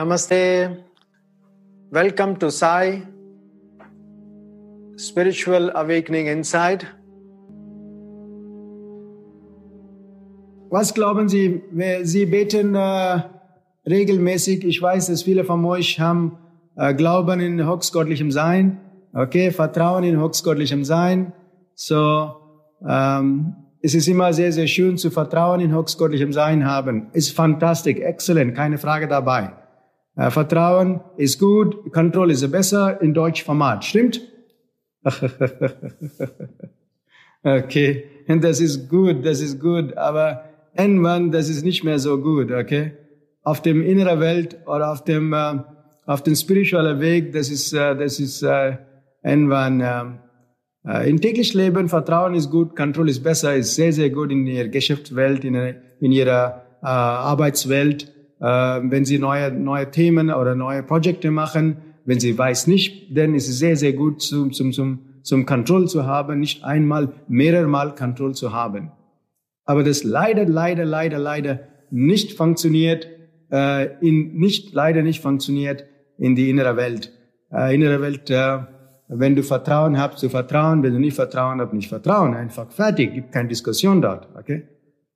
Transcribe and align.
Namaste. 0.00 0.82
Welcome 1.90 2.38
to 2.38 2.48
Sai 2.48 3.02
Spiritual 4.96 5.70
Awakening 5.76 6.26
Inside. 6.26 6.86
Was 10.70 10.94
glauben 10.94 11.28
Sie? 11.28 11.62
Sie 12.04 12.24
beten 12.24 12.74
äh, 12.74 13.20
regelmäßig. 13.86 14.64
Ich 14.64 14.80
weiß, 14.80 15.08
dass 15.08 15.24
viele 15.24 15.44
von 15.44 15.62
euch 15.66 16.00
haben 16.00 16.38
äh, 16.76 16.94
Glauben 16.94 17.40
in 17.40 17.62
höchstgöttlichem 17.62 18.30
Sein. 18.30 18.80
Okay, 19.12 19.50
Vertrauen 19.50 20.04
in 20.04 20.18
höchstgöttlichem 20.18 20.82
Sein. 20.82 21.34
So, 21.74 22.36
ähm, 22.88 23.54
es 23.82 23.94
ist 23.94 24.08
immer 24.08 24.32
sehr, 24.32 24.52
sehr 24.52 24.66
schön 24.66 24.96
zu 24.96 25.10
vertrauen 25.10 25.60
in 25.60 25.74
höchstgöttlichem 25.74 26.32
Sein 26.32 26.64
haben. 26.64 27.10
Ist 27.12 27.36
fantastisch, 27.36 27.98
excellent, 27.98 28.54
keine 28.54 28.78
Frage 28.78 29.06
dabei. 29.06 29.52
Äh, 30.16 30.30
Vertrauen 30.30 31.00
ist 31.16 31.38
gut, 31.38 31.92
Kontrolle 31.92 32.32
ist 32.32 32.50
besser 32.50 33.00
in 33.00 33.14
Deutsch 33.14 33.44
Format. 33.44 33.84
Stimmt? 33.84 34.20
okay, 37.42 38.04
und 38.28 38.44
das 38.44 38.60
ist 38.60 38.88
gut, 38.88 39.24
das 39.24 39.40
ist 39.40 39.58
gut, 39.60 39.96
aber 39.96 40.44
irgendwann, 40.76 41.30
das 41.30 41.48
ist 41.48 41.64
nicht 41.64 41.84
mehr 41.84 41.98
so 41.98 42.20
gut, 42.20 42.52
okay? 42.52 42.92
Auf 43.42 43.62
dem 43.62 43.82
inneren 43.82 44.20
Welt 44.20 44.58
oder 44.66 44.92
auf 44.92 45.04
dem, 45.04 45.32
äh, 45.32 45.54
auf 46.06 46.22
dem 46.22 46.34
spirituellen 46.34 47.00
Weg, 47.00 47.32
das 47.32 47.48
ist, 47.48 47.72
äh, 47.72 47.96
das 47.96 48.20
ist 48.20 48.42
äh, 48.42 48.76
irgendwann, 49.22 49.80
äh, 49.80 50.04
äh 50.86 51.08
im 51.08 51.20
täglichen 51.20 51.60
Leben, 51.60 51.88
Vertrauen 51.88 52.34
ist 52.34 52.50
gut, 52.50 52.76
Kontrolle 52.76 53.10
ist 53.10 53.22
besser, 53.22 53.56
ist 53.56 53.74
sehr, 53.74 53.92
sehr 53.92 54.10
gut 54.10 54.30
in 54.30 54.46
ihrer 54.46 54.68
Geschäftswelt, 54.68 55.44
in, 55.44 55.54
in 56.00 56.12
ihrer 56.12 56.66
äh, 56.82 56.86
Arbeitswelt 56.86 58.12
wenn 58.40 59.04
Sie 59.04 59.18
neue, 59.18 59.52
neue 59.52 59.90
Themen 59.90 60.30
oder 60.30 60.54
neue 60.54 60.82
Projekte 60.82 61.30
machen. 61.30 61.76
Wenn 62.06 62.20
Sie 62.20 62.36
weiß 62.36 62.68
nicht, 62.68 63.16
dann 63.16 63.34
ist 63.34 63.48
es 63.48 63.58
sehr, 63.58 63.76
sehr 63.76 63.92
gut 63.92 64.22
zum, 64.22 64.52
zum, 64.52 64.72
zum, 64.72 65.00
zum 65.22 65.44
Control 65.44 65.88
zu 65.88 66.06
haben, 66.06 66.40
nicht 66.40 66.64
einmal, 66.64 67.12
mehrere 67.28 67.68
Mal 67.68 67.94
Control 67.94 68.34
zu 68.34 68.52
haben. 68.52 68.92
Aber 69.64 69.84
das 69.84 70.04
leider, 70.04 70.46
leider, 70.46 70.84
leider, 70.84 71.18
leider 71.18 71.60
nicht 71.90 72.32
funktioniert, 72.32 73.06
äh, 73.52 73.88
in, 74.00 74.34
nicht, 74.36 74.72
leider 74.72 75.02
nicht 75.02 75.20
funktioniert 75.20 75.84
in 76.18 76.34
die 76.34 76.50
innere 76.50 76.76
Welt. 76.76 77.12
Äh, 77.52 77.74
innere 77.74 78.00
Welt, 78.00 78.30
äh, 78.30 78.58
wenn 79.08 79.34
du 79.34 79.42
Vertrauen 79.42 79.98
hast, 79.98 80.18
zu 80.18 80.28
vertrauen, 80.28 80.82
wenn 80.82 80.92
du 80.92 81.00
nicht 81.00 81.14
Vertrauen 81.14 81.60
hast, 81.60 81.72
nicht 81.72 81.88
Vertrauen, 81.88 82.34
einfach 82.34 82.70
fertig, 82.70 83.14
gibt 83.14 83.32
keine 83.32 83.48
Diskussion 83.48 84.00
dort, 84.00 84.28
okay? 84.36 84.68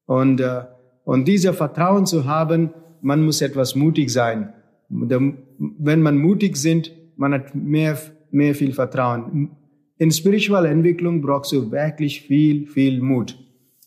Und, 0.06 0.40
äh, 0.40 0.62
und 1.04 1.28
dieser 1.28 1.54
Vertrauen 1.54 2.06
zu 2.06 2.24
haben, 2.24 2.70
man 3.04 3.22
muss 3.22 3.42
etwas 3.42 3.74
mutig 3.74 4.10
sein. 4.10 4.52
Wenn 4.88 6.02
man 6.02 6.16
mutig 6.16 6.56
sind, 6.56 6.90
man 7.16 7.34
hat 7.34 7.54
mehr, 7.54 7.98
mehr 8.30 8.54
viel 8.54 8.72
Vertrauen. 8.72 9.50
In 9.98 10.10
spiritueller 10.10 10.70
Entwicklung 10.70 11.20
brauchst 11.20 11.52
du 11.52 11.70
wirklich 11.70 12.22
viel, 12.22 12.66
viel 12.66 13.00
Mut. 13.00 13.38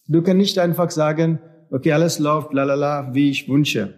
Du 0.07 0.21
kannst 0.21 0.37
nicht 0.37 0.59
einfach 0.59 0.91
sagen, 0.91 1.39
okay, 1.71 1.91
alles 1.91 2.19
läuft, 2.19 2.53
lalala, 2.53 3.13
wie 3.13 3.31
ich 3.31 3.49
wünsche. 3.49 3.95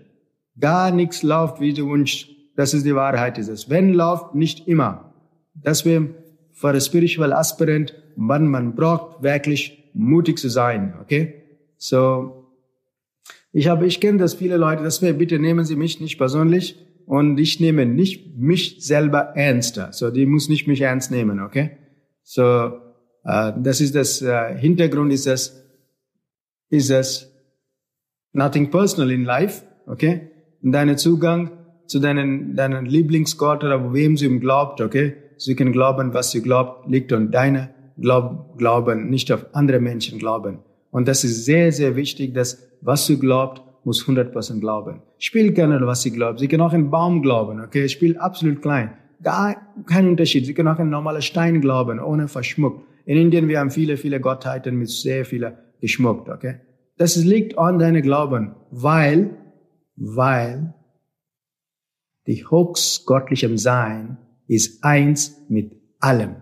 Gar 0.60 0.92
nichts 0.92 1.22
läuft, 1.22 1.60
wie 1.60 1.74
du 1.74 1.90
wünschst. 1.90 2.30
Das 2.56 2.74
ist 2.74 2.86
die 2.86 2.96
Wahrheit, 2.96 3.38
ist 3.38 3.50
es. 3.50 3.70
Wenn 3.70 3.94
läuft, 3.94 4.36
nicht 4.36 4.68
immer. 4.68 5.14
Deswegen, 5.54 6.16
für 6.54 6.70
ein 6.70 6.82
spiritual 6.82 7.34
Aspirant, 7.34 7.94
man, 8.16 8.48
man 8.48 8.74
braucht 8.74 9.22
wirklich 9.22 9.92
mutig 9.94 10.38
zu 10.40 10.50
sein, 10.50 10.94
okay? 11.02 11.44
So, 11.78 12.39
ich 13.52 13.68
habe, 13.68 13.86
ich 13.88 14.00
kenne 14.00 14.20
das 14.20 14.36
viele 14.36 14.58
Leute, 14.58 14.84
das 14.84 15.02
wäre, 15.02 15.14
bitte 15.14 15.40
nehmen 15.40 15.66
Sie 15.66 15.76
mich 15.76 16.00
nicht 16.00 16.18
persönlich 16.18 16.78
und 17.06 17.40
ich 17.40 17.60
nehme 17.60 17.86
nicht 17.86 18.38
mich 18.38 18.86
selber 18.86 19.34
ernster. 19.36 19.92
So, 19.92 20.12
die 20.12 20.26
muss 20.26 20.50
nicht 20.50 20.68
mich 20.68 20.82
ernst 20.82 21.10
nehmen, 21.10 21.40
okay? 21.40 21.72
So, 22.24 22.44
äh, 23.24 23.54
das 23.58 23.82
ist 23.82 23.96
das 23.96 24.22
äh, 24.22 24.56
Hintergrund 24.56 25.12
ist 25.12 25.26
das, 25.26 25.64
ist 26.70 26.92
das 26.92 27.32
nothing 28.34 28.70
personal 28.70 29.10
in 29.12 29.26
life, 29.26 29.64
okay? 29.88 30.30
Und 30.62 30.72
dein 30.72 30.96
Zugang 30.98 31.52
zu 31.88 32.00
deinen, 32.00 32.56
deinen 32.56 32.86
Lieblingsgott 32.86 33.64
oder 33.64 33.92
wem 33.94 34.16
sie 34.16 34.26
ihm 34.26 34.40
glaubt, 34.40 34.80
okay? 34.80 35.16
Sie 35.38 35.56
können 35.56 35.72
glauben, 35.72 36.14
was 36.14 36.32
sie 36.32 36.42
glaubt, 36.42 36.88
liegt 36.88 37.12
an 37.14 37.32
deiner 37.32 37.70
Glaub, 38.00 38.58
Glauben, 38.58 39.10
nicht 39.10 39.32
auf 39.32 39.48
andere 39.54 39.80
Menschen 39.80 40.20
glauben. 40.20 40.60
Und 40.92 41.08
das 41.08 41.24
ist 41.24 41.46
sehr, 41.46 41.72
sehr 41.72 41.96
wichtig, 41.96 42.34
dass 42.34 42.69
was 42.82 43.08
du 43.08 43.18
glaubt, 43.18 43.62
muss 43.84 44.06
100% 44.06 44.60
glauben. 44.60 45.02
Spielt 45.18 45.56
gerne, 45.56 45.86
was 45.86 46.02
sie 46.02 46.12
glaubt. 46.12 46.40
Sie 46.40 46.48
können 46.48 46.62
auch 46.62 46.74
einen 46.74 46.92
Baum 46.92 47.22
glauben, 47.22 47.62
okay? 47.62 47.88
Spielt 47.90 48.20
absolut 48.20 48.62
klein. 48.62 48.94
Gar 49.22 49.58
kein 49.86 50.08
Unterschied. 50.08 50.46
Sie 50.46 50.54
können 50.54 50.68
auch 50.68 50.80
einen 50.80 50.90
normalen 50.90 51.22
Stein 51.22 51.62
glauben, 51.62 52.00
ohne 52.00 52.28
verschmuckt. 52.28 52.86
In 53.06 53.18
Indien, 53.18 53.48
wir 53.48 53.60
haben 53.60 53.72
viele, 53.72 53.98
viele 53.98 54.20
Gottheiten 54.20 54.76
mit 54.76 54.90
sehr 54.90 55.26
vielen 55.26 55.54
geschmuckt, 55.82 56.30
okay? 56.30 56.60
Das 56.98 57.16
liegt 57.16 57.58
an 57.58 57.80
deinem 57.80 58.02
Glauben, 58.02 58.56
weil, 58.72 59.38
weil 59.96 60.74
die 62.28 62.46
höchstgöttlichem 62.50 63.58
Sein 63.58 64.18
ist 64.48 64.84
eins 64.84 65.38
mit 65.50 65.74
allem. 66.00 66.36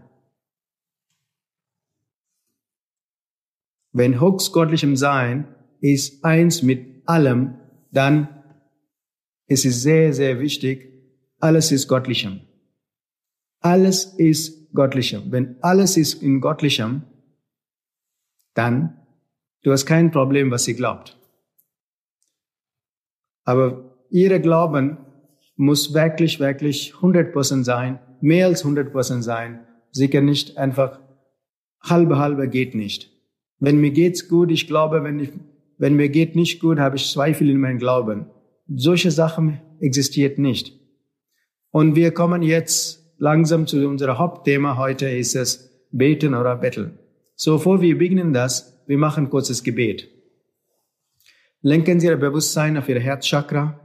Wenn 3.93 4.19
höchstgöttlichem 4.19 4.95
Sein 4.95 5.47
ist 5.79 6.23
eins 6.23 6.63
mit 6.63 7.07
allem, 7.07 7.55
dann 7.91 8.43
ist 9.47 9.65
es 9.65 9.81
sehr, 9.81 10.13
sehr 10.13 10.39
wichtig, 10.39 10.93
alles 11.39 11.71
ist 11.71 11.87
Göttlichem. 11.87 12.41
Alles 13.59 14.05
ist 14.05 14.73
Göttlichem. 14.73 15.31
Wenn 15.31 15.57
alles 15.61 15.97
ist 15.97 16.21
in 16.21 16.41
Göttlichem, 16.41 17.03
dann 18.53 18.97
du 19.63 19.71
hast 19.71 19.85
kein 19.85 20.11
Problem, 20.11 20.51
was 20.51 20.65
sie 20.65 20.75
glaubt. 20.75 21.17
Aber 23.43 23.97
ihre 24.09 24.41
Glauben 24.41 24.97
muss 25.55 25.93
wirklich, 25.93 26.39
wirklich 26.39 26.93
100% 26.93 27.63
sein, 27.63 27.99
mehr 28.21 28.47
als 28.47 28.65
100% 28.65 29.21
sein. 29.21 29.65
Sie 29.91 30.09
kann 30.09 30.25
nicht 30.25 30.57
einfach 30.57 30.99
halbe, 31.81 32.17
halbe 32.17 32.49
geht 32.49 32.75
nicht. 32.75 33.11
Wenn 33.59 33.79
mir 33.79 33.91
geht's 33.91 34.27
gut, 34.27 34.51
ich 34.51 34.67
glaube, 34.67 35.03
wenn 35.03 35.19
ich 35.19 35.31
wenn 35.77 35.95
mir 35.95 36.09
geht 36.09 36.35
nicht 36.35 36.59
gut, 36.59 36.79
habe 36.79 36.95
ich 36.95 37.11
Zweifel 37.11 37.49
in 37.49 37.59
meinem 37.59 37.77
Glauben. 37.77 38.27
Solche 38.67 39.11
Sachen 39.11 39.61
existiert 39.79 40.39
nicht. 40.39 40.73
Und 41.71 41.95
wir 41.95 42.11
kommen 42.13 42.41
jetzt 42.41 43.13
langsam 43.17 43.67
zu 43.67 43.87
unserem 43.87 44.17
Hauptthema 44.17 44.77
heute 44.77 45.09
ist 45.09 45.35
es 45.35 45.87
Beten 45.91 46.33
oder 46.33 46.55
Betteln. 46.55 46.99
So, 47.35 47.57
bevor 47.57 47.81
wir 47.81 47.97
beginnen 47.97 48.33
das, 48.33 48.83
wir 48.87 48.97
machen 48.97 49.29
kurzes 49.29 49.63
Gebet. 49.63 50.09
Lenken 51.61 51.99
Sie 51.99 52.07
Ihr 52.07 52.17
Bewusstsein 52.17 52.77
auf 52.77 52.89
Ihr 52.89 52.99
Herzchakra, 52.99 53.79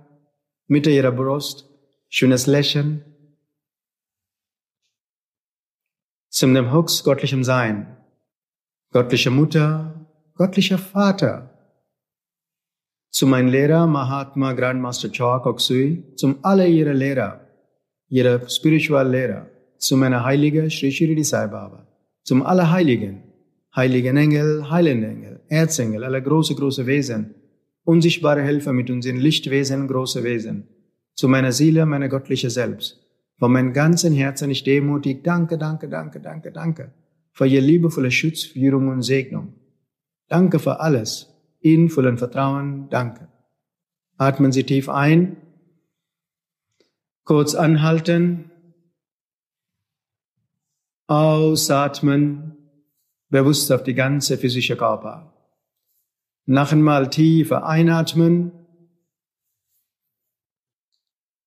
Mitte 0.66 0.91
Ihrer 0.91 1.12
Brust, 1.12 1.69
schönes 2.08 2.47
Lächeln, 2.47 3.04
zum 6.28 6.54
dem 6.54 6.72
höchst 6.72 7.04
göttlichen 7.04 7.44
Sein, 7.44 7.97
göttliche 8.91 9.31
Mutter, 9.31 10.06
göttlicher 10.34 10.78
Vater, 10.78 11.51
zu 13.12 13.27
meinem 13.27 13.49
Lehrer 13.49 13.87
Mahatma 13.87 14.55
Grandmaster 14.55 15.11
Chok 15.12 15.47
Oksui, 15.47 16.03
zum 16.17 16.39
alle 16.43 16.67
ihre 16.67 16.95
Lehrer, 16.95 17.41
ihre 18.09 18.49
spiritual 18.49 19.09
Lehrer, 19.09 19.47
zu 19.78 19.97
meiner 19.97 20.25
Heilige 20.25 20.71
Sri 20.71 20.91
Shirdi 20.91 21.23
Sai 21.23 21.47
Baba, 21.47 21.87
zum 22.25 22.43
alle 22.43 22.70
Heiligen, 22.70 23.23
Heiligen 23.76 24.17
Engel, 24.17 24.70
Heilende 24.70 25.09
Engel, 25.09 25.41
Erzengel, 25.49 26.05
alle 26.05 26.23
große, 26.23 26.55
große 26.55 26.87
Wesen, 26.87 27.35
unsichtbare 27.85 28.43
Helfer 28.43 28.73
mit 28.73 28.91
unseren 28.91 29.19
Lichtwesen, 29.19 29.87
große 29.88 30.25
Wesen, 30.25 30.67
zu 31.15 31.29
meiner 31.29 31.53
Seele, 31.53 31.85
meiner 31.85 32.08
göttliche 32.08 32.49
Selbst. 32.49 32.99
Von 33.38 33.53
meinem 33.53 33.75
ganzen 33.75 34.15
Herzen 34.15 34.50
ich 34.50 34.65
demutig 34.65 35.23
danke, 35.23 35.58
danke, 35.58 35.88
danke, 35.88 36.20
danke, 36.20 36.50
danke 36.50 36.93
für 37.32 37.47
Ihr 37.47 37.61
liebevolle 37.61 38.11
Schutz, 38.11 38.44
Führung 38.44 38.88
und 38.88 39.03
Segnung. 39.03 39.55
Danke 40.29 40.58
für 40.58 40.81
alles, 40.81 41.31
in 41.62 41.88
vollen 41.88 42.19
Vertrauen 42.19 42.88
danke. 42.91 43.29
Atmen 44.19 44.53
Sie 44.53 44.64
tief 44.64 44.88
ein, 44.88 45.37
kurz 47.25 47.55
anhalten, 47.55 48.50
ausatmen, 51.06 52.56
bewusst 53.29 53.73
auf 53.73 53.82
die 53.82 53.94
ganze 53.94 54.38
physische 54.38 54.76
Körper. 54.76 55.32
Noch 56.44 56.73
einmal 56.73 57.09
tiefer 57.09 57.65
einatmen 57.65 58.53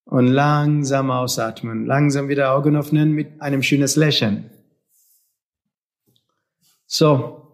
und 0.06 0.28
langsam 0.28 1.12
ausatmen. 1.12 1.86
Langsam 1.86 2.30
wieder 2.30 2.54
Augen 2.54 2.76
öffnen 2.76 3.12
mit 3.12 3.42
einem 3.42 3.62
schönes 3.62 3.96
Lächeln. 3.96 4.50
So, 6.86 7.45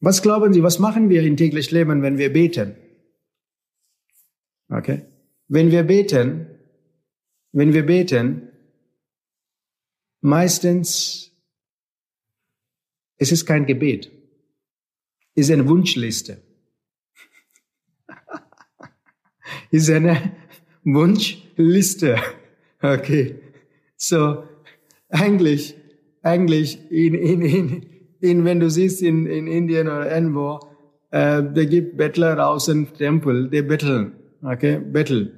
was 0.00 0.22
glauben 0.22 0.52
Sie, 0.52 0.62
was 0.62 0.78
machen 0.78 1.08
wir 1.08 1.22
in 1.22 1.36
täglich 1.36 1.70
Leben, 1.70 2.02
wenn 2.02 2.18
wir 2.18 2.32
beten? 2.32 2.76
Okay? 4.68 5.02
Wenn 5.48 5.70
wir 5.70 5.82
beten, 5.82 6.46
wenn 7.52 7.72
wir 7.72 7.84
beten, 7.84 8.48
meistens 10.20 11.32
es 13.16 13.32
ist 13.32 13.44
kein 13.44 13.66
Gebet, 13.66 14.10
es 15.34 15.48
ist 15.48 15.52
eine 15.52 15.68
Wunschliste. 15.68 16.42
ist 19.70 19.90
eine 19.90 20.36
Wunschliste. 20.84 22.16
Okay. 22.80 23.38
So, 23.96 24.48
eigentlich, 25.10 25.74
eigentlich, 26.22 26.90
in, 26.90 27.14
in, 27.14 27.42
in, 27.42 27.99
in, 28.20 28.44
wenn 28.44 28.60
du 28.60 28.70
siehst 28.70 29.02
in, 29.02 29.26
in 29.26 29.46
Indien 29.46 29.88
oder 29.88 30.10
irgendwo, 30.10 30.60
äh, 31.10 31.42
da 31.42 31.64
gibt 31.64 31.96
Bettler 31.96 32.48
aus 32.48 32.66
dem 32.66 32.92
Tempel, 32.94 33.48
die 33.48 33.62
betteln, 33.62 34.12
okay, 34.42 34.78
betteln. 34.78 35.32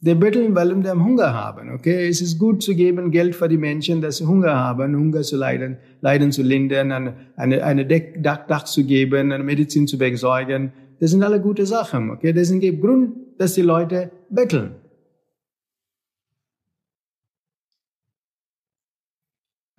Die 0.00 0.14
betteln, 0.14 0.54
weil 0.54 0.68
sie 0.68 0.90
Hunger 0.92 1.34
haben, 1.34 1.74
okay. 1.74 2.08
Es 2.08 2.20
ist 2.20 2.38
gut 2.38 2.62
zu 2.62 2.76
geben 2.76 3.10
Geld 3.10 3.34
für 3.34 3.48
die 3.48 3.56
Menschen, 3.56 4.00
dass 4.00 4.18
sie 4.18 4.26
Hunger 4.26 4.54
haben, 4.54 4.96
Hunger 4.96 5.22
zu 5.22 5.36
leiden, 5.36 5.78
Leiden 6.00 6.30
zu 6.30 6.42
lindern, 6.42 6.92
eine, 6.92 7.14
eine, 7.34 7.64
eine 7.64 7.84
Deck, 7.84 8.22
Dach, 8.22 8.46
Dach 8.46 8.64
zu 8.64 8.84
geben, 8.84 9.32
eine 9.32 9.42
Medizin 9.42 9.88
zu 9.88 9.98
besorgen. 9.98 10.72
Das 11.00 11.10
sind 11.10 11.24
alle 11.24 11.40
gute 11.40 11.66
Sachen, 11.66 12.10
okay. 12.10 12.32
Das 12.32 12.48
ist 12.48 12.52
ein 12.52 12.80
Grund, 12.80 13.16
dass 13.38 13.54
die 13.54 13.62
Leute 13.62 14.12
betteln. 14.30 14.76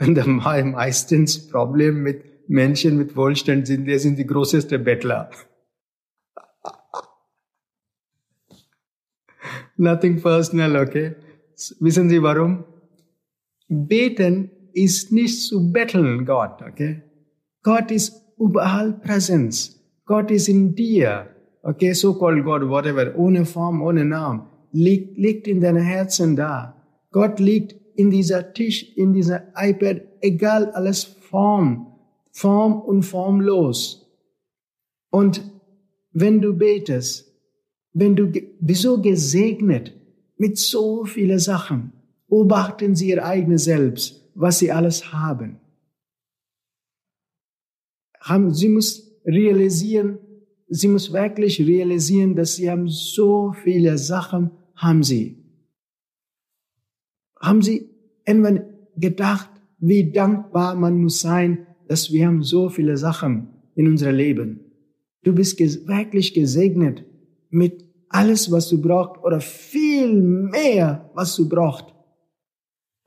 Und 0.01 0.27
meistens 0.73 1.47
Problem 1.47 2.03
mit 2.03 2.23
Menschen 2.49 2.97
mit 2.97 3.15
Wohlstand 3.15 3.67
sind, 3.67 3.85
die 3.85 3.99
sind 3.99 4.17
die 4.17 4.25
größte 4.25 4.79
Bettler. 4.79 5.29
Nothing 9.77 10.21
personal, 10.21 10.75
okay? 10.75 11.15
Wissen 11.79 12.09
Sie 12.09 12.21
warum? 12.21 12.65
Beten 13.67 14.49
ist 14.73 15.11
nicht 15.11 15.43
zu 15.43 15.71
betteln, 15.71 16.25
Gott, 16.25 16.61
okay? 16.61 17.03
Gott 17.61 17.91
ist 17.91 18.13
überall 18.37 18.93
Präsenz. 18.93 19.79
Gott 20.05 20.31
ist 20.31 20.49
in 20.49 20.73
dir, 20.73 21.27
okay? 21.61 21.93
So-called 21.93 22.43
God, 22.43 22.67
whatever, 22.67 23.15
ohne 23.15 23.45
Form, 23.45 23.83
ohne 23.83 24.05
Namen, 24.05 24.47
liegt, 24.71 25.17
liegt 25.17 25.47
in 25.47 25.61
deinem 25.61 25.83
Herzen 25.83 26.35
da. 26.35 26.75
Gott 27.11 27.39
liegt 27.39 27.75
in 27.95 28.09
dieser 28.09 28.53
Tisch, 28.53 28.97
in 28.97 29.13
dieser 29.13 29.53
iPad, 29.55 30.01
egal 30.21 30.71
alles 30.71 31.03
Form, 31.03 31.85
Form 32.39 32.79
und 32.79 33.03
formlos. 33.03 34.09
Und 35.09 35.43
wenn 36.13 36.39
du 36.39 36.53
betest, 36.53 37.29
wenn 37.91 38.15
du 38.15 38.31
bist 38.61 38.83
so 38.83 39.01
gesegnet 39.01 39.93
mit 40.37 40.57
so 40.57 41.03
vielen 41.03 41.39
Sachen, 41.39 41.91
beobachten 42.29 42.95
sie 42.95 43.09
ihr 43.09 43.25
eigenes 43.25 43.65
Selbst, 43.65 44.31
was 44.35 44.59
sie 44.59 44.71
alles 44.71 45.11
haben. 45.11 45.59
Sie 48.51 48.69
muss 48.69 49.19
realisieren, 49.25 50.19
sie 50.69 50.87
muss 50.87 51.11
wirklich 51.11 51.59
realisieren, 51.59 52.37
dass 52.37 52.55
sie 52.55 52.71
haben 52.71 52.87
so 52.87 53.51
viele 53.63 53.97
Sachen, 53.97 54.51
haben 54.75 55.03
sie. 55.03 55.43
Haben 57.41 57.61
sie 57.61 57.89
irgendwann 58.25 58.63
gedacht, 58.95 59.49
wie 59.79 60.09
dankbar 60.13 60.75
man 60.75 61.01
muss 61.01 61.19
sein, 61.19 61.65
dass 61.89 62.13
wir 62.13 62.27
haben 62.27 62.43
so 62.43 62.69
viele 62.69 62.97
Sachen 62.97 63.47
in 63.73 63.87
unser 63.87 64.11
Leben. 64.11 64.59
Du 65.23 65.33
bist 65.33 65.59
wirklich 65.59 66.35
gesegnet 66.35 67.03
mit 67.49 67.83
alles, 68.09 68.51
was 68.51 68.69
du 68.69 68.79
brauchst 68.79 69.23
oder 69.23 69.41
viel 69.41 70.21
mehr, 70.21 71.09
was 71.15 71.35
du 71.35 71.49
brauchst. 71.49 71.87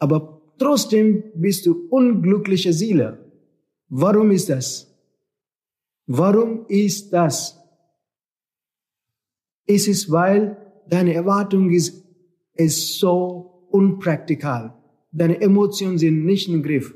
Aber 0.01 0.43
trotzdem 0.59 1.23
bist 1.37 1.65
du 1.65 1.87
unglückliche 1.91 2.73
Seele. 2.73 3.31
Warum 3.89 4.33
ist 4.33 4.49
das? 4.49 4.93
Warum 6.07 6.67
ist 6.67 7.13
das? 7.13 7.57
Es 9.65 9.87
ist, 9.87 10.11
weil 10.11 10.57
deine 10.89 11.15
Erwartung 11.15 11.71
ist, 11.71 12.05
ist 12.55 12.99
so 12.99 13.69
unpraktikal. 13.71 14.75
Deine 15.13 15.41
Emotionen 15.41 15.99
sind 15.99 16.25
nicht 16.25 16.49
im 16.49 16.65
Griff. 16.65 16.93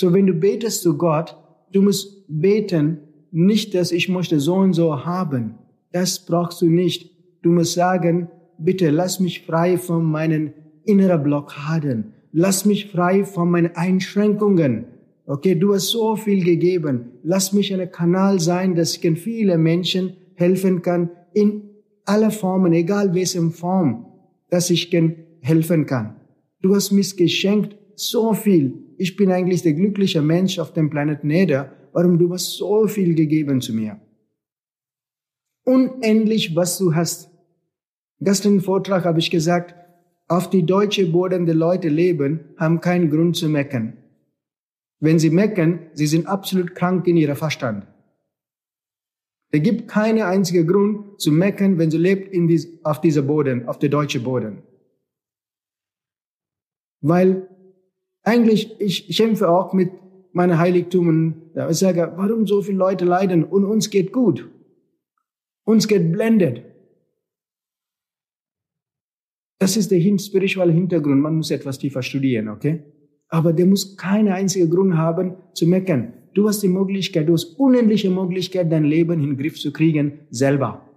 So, 0.00 0.12
wenn 0.12 0.28
du 0.28 0.32
betest 0.32 0.82
zu 0.82 0.96
Gott, 0.96 1.36
du 1.72 1.82
musst 1.82 2.24
beten, 2.28 2.98
nicht, 3.32 3.74
dass 3.74 3.90
ich 3.90 4.08
möchte 4.08 4.38
so 4.38 4.54
und 4.54 4.72
so 4.72 5.04
haben. 5.04 5.56
Das 5.90 6.24
brauchst 6.24 6.62
du 6.62 6.66
nicht. 6.66 7.10
Du 7.42 7.50
musst 7.50 7.74
sagen, 7.74 8.28
bitte 8.58 8.90
lass 8.90 9.18
mich 9.18 9.42
frei 9.44 9.76
von 9.76 10.04
meinen 10.04 10.52
inneren 10.84 11.24
Blockaden. 11.24 12.12
Lass 12.30 12.64
mich 12.64 12.92
frei 12.92 13.24
von 13.24 13.50
meinen 13.50 13.74
Einschränkungen. 13.74 14.84
Okay, 15.26 15.56
du 15.56 15.74
hast 15.74 15.88
so 15.88 16.14
viel 16.14 16.44
gegeben. 16.44 17.06
Lass 17.24 17.52
mich 17.52 17.74
ein 17.74 17.90
Kanal 17.90 18.38
sein, 18.38 18.76
dass 18.76 18.96
ich 18.96 19.18
viele 19.18 19.58
Menschen 19.58 20.12
helfen 20.34 20.80
kann 20.80 21.10
in 21.32 21.70
aller 22.04 22.30
Formen, 22.30 22.72
egal 22.72 23.14
welche 23.14 23.42
Form, 23.50 24.06
dass 24.48 24.70
ich 24.70 24.96
helfen 25.40 25.86
kann. 25.86 26.14
Du 26.62 26.76
hast 26.76 26.92
mich 26.92 27.16
geschenkt 27.16 27.76
so 27.96 28.32
viel. 28.32 28.87
Ich 28.98 29.16
bin 29.16 29.30
eigentlich 29.30 29.62
der 29.62 29.74
glückliche 29.74 30.20
Mensch 30.20 30.58
auf 30.58 30.72
dem 30.72 30.90
Planeten 30.90 31.30
Erde. 31.30 31.70
Warum 31.92 32.18
du 32.18 32.32
hast 32.32 32.56
so 32.56 32.86
viel 32.88 33.14
gegeben 33.14 33.60
zu 33.60 33.72
mir? 33.72 34.00
Unendlich, 35.64 36.56
was 36.56 36.78
du 36.78 36.94
hast. 36.94 37.30
Gestern 38.20 38.60
Vortrag 38.60 39.04
habe 39.04 39.20
ich 39.20 39.30
gesagt, 39.30 39.76
auf 40.26 40.50
die 40.50 40.66
deutsche 40.66 41.06
Boden 41.06 41.46
der 41.46 41.54
Leute 41.54 41.88
leben, 41.88 42.40
haben 42.56 42.80
keinen 42.80 43.08
Grund 43.08 43.36
zu 43.36 43.48
meckern. 43.48 43.96
Wenn 45.00 45.20
sie 45.20 45.30
meckern, 45.30 45.90
sie 45.94 46.08
sind 46.08 46.26
absolut 46.26 46.74
krank 46.74 47.06
in 47.06 47.16
ihrer 47.16 47.36
Verstand. 47.36 47.86
Es 49.50 49.62
gibt 49.62 49.88
keinen 49.88 50.22
einzigen 50.22 50.66
Grund 50.66 51.20
zu 51.20 51.30
meckern, 51.30 51.78
wenn 51.78 51.90
sie 51.90 51.98
lebt 51.98 52.32
in 52.32 52.48
dies, 52.48 52.68
auf 52.84 53.00
dieser 53.00 53.22
Boden, 53.22 53.68
auf 53.68 53.78
der 53.78 53.88
deutsche 53.88 54.20
Boden. 54.20 54.62
Weil 57.00 57.48
eigentlich, 58.28 58.80
ich 58.80 59.16
kämpfe 59.16 59.48
auch 59.48 59.72
mit 59.72 59.90
meinen 60.32 60.58
Heiligtümern. 60.58 61.50
Ich 61.70 61.78
sage, 61.78 62.12
warum 62.16 62.46
so 62.46 62.62
viele 62.62 62.78
Leute 62.78 63.04
leiden 63.04 63.44
und 63.44 63.64
uns 63.64 63.90
geht 63.90 64.12
gut? 64.12 64.48
Uns 65.64 65.88
geht 65.88 66.12
blendet. 66.12 66.62
Das 69.58 69.76
ist 69.76 69.90
der 69.90 70.00
spirituelle 70.18 70.72
Hintergrund. 70.72 71.20
Man 71.20 71.36
muss 71.36 71.50
etwas 71.50 71.78
tiefer 71.78 72.02
studieren, 72.02 72.48
okay? 72.48 72.84
Aber 73.28 73.52
der 73.52 73.66
muss 73.66 73.96
keine 73.96 74.34
einzige 74.34 74.68
Grund 74.68 74.96
haben 74.96 75.36
zu 75.54 75.66
meckern. 75.66 76.12
Du 76.34 76.46
hast 76.46 76.62
die 76.62 76.68
Möglichkeit, 76.68 77.28
du 77.28 77.32
hast 77.32 77.58
unendliche 77.58 78.10
Möglichkeit, 78.10 78.70
dein 78.70 78.84
Leben 78.84 79.20
in 79.20 79.30
den 79.30 79.36
Griff 79.36 79.58
zu 79.58 79.72
kriegen, 79.72 80.20
selber. 80.30 80.88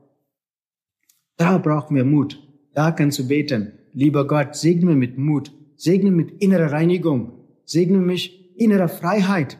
Da 1.38 1.58
brauchen 1.58 1.96
wir 1.96 2.06
Mut. 2.06 2.40
Da 2.74 2.92
kannst 2.92 3.20
du 3.20 3.28
beten. 3.28 3.74
Lieber 3.94 4.28
Gott, 4.28 4.56
segne 4.56 4.96
mit 4.96 5.18
Mut. 5.18 5.52
Segne 5.82 6.12
mit 6.12 6.44
innerer 6.44 6.72
Reinigung. 6.72 7.32
Segne 7.66 7.98
mich 7.98 8.56
innerer 8.56 8.88
Freiheit. 8.88 9.58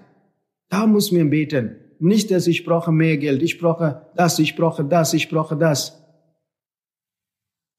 Da 0.70 0.86
muss 0.86 1.12
man 1.12 1.32
beten. 1.32 1.78
Nicht, 1.98 2.30
dass 2.30 2.46
ich 2.46 2.64
brauche 2.64 2.92
mehr 2.92 3.18
Geld. 3.18 3.42
Ich 3.42 3.58
brauche 3.58 4.06
das, 4.16 4.38
ich 4.38 4.56
brauche 4.56 4.86
das, 4.86 5.16
ich 5.16 5.30
brauche 5.30 5.58
das. 5.58 6.00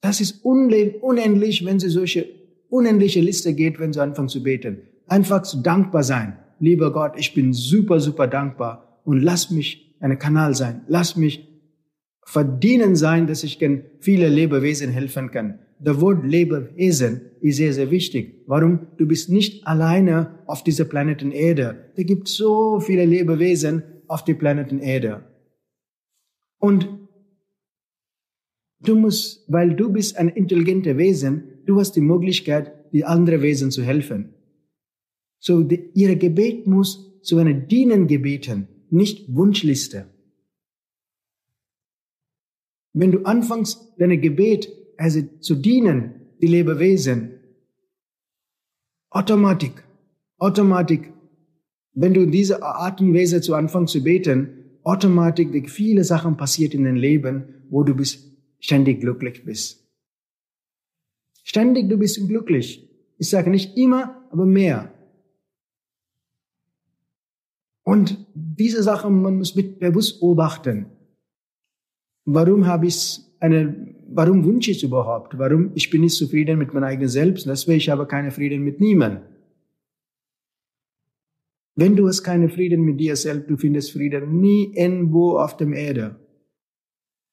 Das 0.01 0.21
ist 0.21 0.45
unendlich, 0.45 1.65
wenn 1.65 1.79
Sie 1.79 1.89
solche 1.89 2.27
unendliche 2.69 3.21
Liste 3.21 3.55
geht, 3.55 3.79
wenn 3.79 3.93
Sie 3.93 4.03
anfangen 4.03 4.29
zu 4.29 4.43
beten. 4.43 4.89
Einfach 5.07 5.43
zu 5.43 5.63
dankbar 5.63 6.03
sein. 6.03 6.37
Lieber 6.59 6.93
Gott, 6.93 7.13
ich 7.17 7.35
bin 7.35 7.53
super, 7.53 8.01
super 8.01 8.27
dankbar 8.27 9.01
und 9.05 9.21
lass 9.21 9.53
mich 9.53 9.97
ein 10.01 10.19
Kanal 10.19 10.57
sein. 10.57 10.83
Lass 10.89 11.17
mich 11.17 11.49
verdienen 12.25 12.97
sein, 12.97 13.29
dass 13.29 13.45
ich 13.45 13.61
viele 14.01 14.29
Lebewesen 14.29 14.91
helfen 14.91 15.31
kann. 15.31 15.61
Der 15.85 16.01
Wort 16.01 16.25
Lebewesen 16.25 17.33
ist 17.41 17.57
sehr, 17.57 17.73
sehr 17.73 17.91
wichtig. 17.91 18.45
Warum? 18.47 18.87
Du 18.99 19.07
bist 19.07 19.31
nicht 19.31 19.67
alleine 19.67 20.39
auf 20.47 20.63
dieser 20.63 20.85
Planeten 20.85 21.33
Erde. 21.33 21.91
Da 21.97 22.03
gibt 22.05 22.29
so 22.29 22.79
viele 22.79 23.05
Lebewesen 23.05 23.83
auf 24.07 24.25
der 24.25 24.35
Planeten 24.35 24.79
Erde. 24.79 25.25
Und 26.59 26.89
Du 28.83 28.97
musst, 28.97 29.45
weil 29.47 29.77
du 29.77 29.93
bist 29.93 30.17
ein 30.17 30.29
intelligenter 30.29 30.99
Wesen, 30.99 31.63
du 31.67 31.79
hast 31.79 31.93
die 31.93 32.01
Möglichkeit, 32.01 32.73
die 32.93 33.05
anderen 33.05 33.41
Wesen 33.41 33.71
zu 33.71 33.83
helfen. 33.83 34.35
So, 35.39 35.63
die, 35.63 35.91
ihre 35.95 36.17
Gebet 36.17 36.67
muss 36.67 37.21
zu 37.23 37.39
einer 37.39 37.55
Dienen 37.55 38.09
gebeten, 38.09 38.67
nicht 38.91 39.33
Wunschliste. 39.35 40.07
Wenn 42.93 43.13
du 43.13 43.23
anfängst, 43.25 43.95
deine 43.99 44.19
Gebet 44.19 44.71
also 44.97 45.23
zu 45.41 45.55
dienen, 45.55 46.15
die 46.41 46.47
Lebewesen, 46.47 47.41
automatisch, 49.11 49.73
automatisch, 50.39 51.11
wenn 51.95 52.15
du 52.15 52.27
diese 52.27 52.63
Art 52.63 53.01
und 53.01 53.15
Weise 53.15 53.41
zu 53.41 53.55
Anfang 53.55 53.87
zu 53.87 54.03
beten, 54.03 54.79
automatisch 54.83 55.71
viele 55.71 56.05
Sachen 56.05 56.37
passiert 56.37 56.75
in 56.75 56.85
deinem 56.85 56.97
Leben, 56.97 57.67
wo 57.69 57.83
du 57.83 57.95
bist 57.95 58.33
ständig 58.59 59.01
glücklich 59.01 59.45
bist. 59.45 59.83
Ständig 61.45 61.89
du 61.89 61.99
bist 61.99 62.27
glücklich. 62.29 62.89
Ich 63.19 63.31
sage 63.31 63.51
nicht 63.51 63.77
immer, 63.77 64.27
aber 64.31 64.47
mehr. 64.47 64.93
Und 67.85 68.27
diese 68.35 68.83
Sachen, 68.83 69.23
man 69.23 69.39
muss 69.39 69.55
mit 69.55 69.81
bewusst 69.81 70.21
beobachten. 70.21 70.87
Warum 72.25 72.67
habe 72.67 72.87
ich 72.87 73.21
eine, 73.41 73.92
warum 74.15 74.45
wünsche 74.45 74.71
ich 74.71 74.79
es 74.79 74.83
überhaupt? 74.83 75.39
Warum? 75.39 75.73
Ich 75.75 75.91
bin 75.91 76.03
nicht 76.03 76.17
zufrieden 76.17 76.59
mit 76.59 76.73
meinem 76.73 76.85
eigenen 76.85 77.09
Selbst, 77.09 77.47
deswegen 77.47 77.79
ich 77.79 77.89
habe 77.89 78.07
keinen 78.07 78.31
Frieden 78.31 78.63
mit 78.63 78.81
niemandem. 78.81 79.23
Wenn 81.75 81.97
du 81.97 82.07
hast 82.07 82.23
keinen 82.23 82.51
Frieden 82.51 82.83
mit 82.83 83.01
dir 83.01 83.17
selbst, 83.17 83.49
du 83.49 83.57
findest 83.57 83.93
Frieden 83.93 84.41
nie 84.41 84.73
irgendwo 84.75 85.39
auf 85.39 85.57
der 85.57 85.69
Erde. 85.69 86.17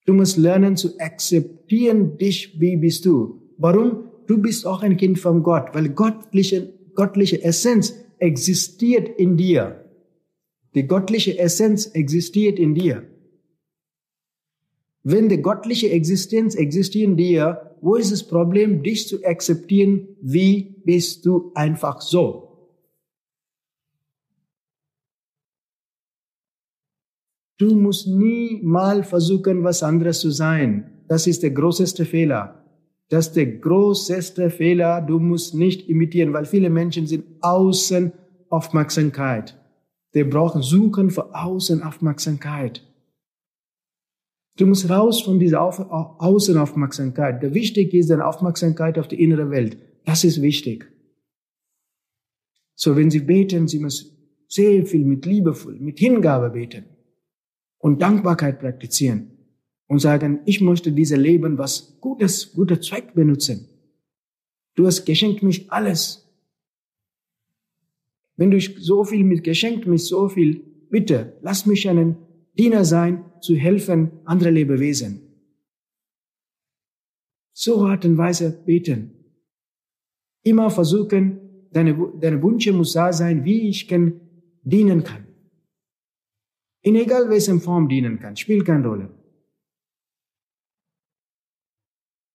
Du 0.06 0.14
musst 0.14 0.38
lernen 0.38 0.76
zu 0.76 0.98
akzeptieren 0.98 2.16
dich, 2.16 2.58
wie 2.58 2.76
bist 2.76 3.04
du. 3.04 3.42
Warum? 3.58 4.04
Du 4.26 4.38
bist 4.38 4.66
auch 4.66 4.82
ein 4.82 4.96
Kind 4.96 5.18
von 5.18 5.42
Gott, 5.42 5.74
weil 5.74 5.90
göttliche, 5.90 6.72
göttliche 6.94 7.42
Essenz 7.42 7.94
existiert 8.18 9.08
in 9.18 9.36
dir. 9.36 9.84
Die 10.74 10.86
göttliche 10.86 11.38
Essenz 11.38 11.86
existiert 11.86 12.58
in 12.58 12.74
dir. 12.74 13.02
Wenn 15.02 15.28
die 15.28 15.40
göttliche 15.40 15.90
Existenz 15.90 16.54
existiert 16.54 17.04
in 17.10 17.16
dir, 17.16 17.76
wo 17.80 17.94
ist 17.94 18.12
das 18.12 18.22
Problem, 18.22 18.82
dich 18.82 19.08
zu 19.08 19.24
akzeptieren, 19.24 20.08
wie 20.20 20.76
bist 20.84 21.24
du 21.24 21.52
einfach 21.54 22.00
so? 22.02 22.50
Du 27.56 27.74
musst 27.74 28.08
nie 28.08 28.60
mal 28.62 29.02
versuchen, 29.04 29.64
was 29.64 29.82
anderes 29.82 30.20
zu 30.20 30.30
sein. 30.30 31.04
Das 31.08 31.26
ist 31.26 31.42
der 31.42 31.50
größte 31.50 32.04
Fehler. 32.04 32.64
Das 33.10 33.28
ist 33.28 33.36
der 33.36 33.46
größte 33.46 34.50
Fehler. 34.50 35.02
Du 35.02 35.18
musst 35.18 35.54
nicht 35.54 35.88
imitieren, 35.88 36.32
weil 36.32 36.44
viele 36.46 36.70
Menschen 36.70 37.06
sind 37.06 37.24
außen 37.40 38.12
Aufmerksamkeit. 38.48 39.58
Die 40.14 40.24
brauchen 40.24 40.62
Suchen 40.62 41.10
für 41.10 41.34
Außenaufmerksamkeit. 41.34 42.82
Du 44.60 44.66
musst 44.66 44.90
raus 44.90 45.22
von 45.22 45.38
dieser 45.38 45.62
Außenaufmerksamkeit. 45.62 47.42
Der 47.42 47.54
wichtig 47.54 47.94
ist 47.94 48.10
deine 48.10 48.26
Aufmerksamkeit 48.26 48.98
auf 48.98 49.08
die 49.08 49.22
innere 49.22 49.48
Welt. 49.50 49.78
Das 50.04 50.22
ist 50.22 50.42
wichtig. 50.42 50.86
So, 52.74 52.94
wenn 52.94 53.10
Sie 53.10 53.20
beten, 53.20 53.68
Sie 53.68 53.78
müssen 53.78 54.10
sehr 54.48 54.84
viel 54.84 55.06
mit 55.06 55.24
liebevoll, 55.24 55.80
mit 55.80 55.98
Hingabe 55.98 56.50
beten 56.50 56.84
und 57.78 58.02
Dankbarkeit 58.02 58.60
praktizieren 58.60 59.30
und 59.86 60.00
sagen, 60.00 60.40
ich 60.44 60.60
möchte 60.60 60.92
diese 60.92 61.16
Leben 61.16 61.56
was 61.56 61.96
Gutes, 61.98 62.52
guter 62.52 62.82
Zweck 62.82 63.14
benutzen. 63.14 63.66
Du 64.74 64.86
hast 64.86 65.06
geschenkt 65.06 65.42
mich 65.42 65.72
alles. 65.72 66.30
Wenn 68.36 68.50
du 68.50 68.60
so 68.60 69.04
viel 69.04 69.24
mit 69.24 69.42
geschenkt 69.42 69.86
mich 69.86 70.04
so 70.04 70.28
viel, 70.28 70.60
bitte 70.90 71.38
lass 71.40 71.64
mich 71.64 71.88
einen 71.88 72.16
Diener 72.60 72.84
sein, 72.84 73.24
zu 73.40 73.54
helfen 73.54 73.98
andere 74.24 74.50
Lebewesen. 74.50 75.12
So 77.52 77.72
Art 77.86 78.04
und 78.04 78.18
Weise 78.18 78.46
beten. 78.66 79.00
Immer 80.42 80.70
versuchen, 80.70 81.22
deine, 81.72 81.92
deine 82.20 82.42
Wünsche 82.42 82.72
muss 82.72 82.92
da 82.92 83.12
sein, 83.12 83.44
wie 83.44 83.68
ich 83.68 83.88
kann 83.88 84.20
dienen 84.62 85.02
kann 85.04 85.30
in 86.82 86.96
egal 86.96 87.28
welcher 87.28 87.58
Form 87.60 87.88
dienen 87.88 88.18
kann, 88.18 88.36
spielt 88.36 88.64
keine 88.64 88.86
Rolle. 88.86 89.10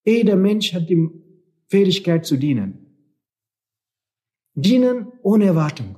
Jeder 0.05 0.35
Mensch 0.35 0.73
hat 0.73 0.89
die 0.89 1.09
Fähigkeit 1.67 2.25
zu 2.25 2.37
dienen. 2.37 2.85
Dienen 4.53 5.11
ohne 5.23 5.45
Erwartung. 5.45 5.95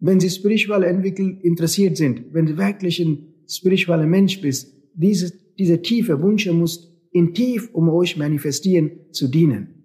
Wenn 0.00 0.20
Sie 0.20 0.30
spirituell 0.30 0.84
entwickelt 0.84 1.42
interessiert 1.42 1.96
sind, 1.96 2.32
wenn 2.32 2.46
du 2.46 2.56
wirklich 2.56 3.00
ein 3.00 3.34
spiritueller 3.48 4.06
Mensch 4.06 4.40
bist, 4.40 4.72
diese, 4.94 5.32
diese 5.58 5.82
tiefe 5.82 6.22
Wünsche 6.22 6.52
muss 6.52 6.88
in 7.10 7.34
tief 7.34 7.70
um 7.72 7.88
euch 7.88 8.16
manifestieren, 8.16 9.12
zu 9.12 9.28
dienen. 9.28 9.78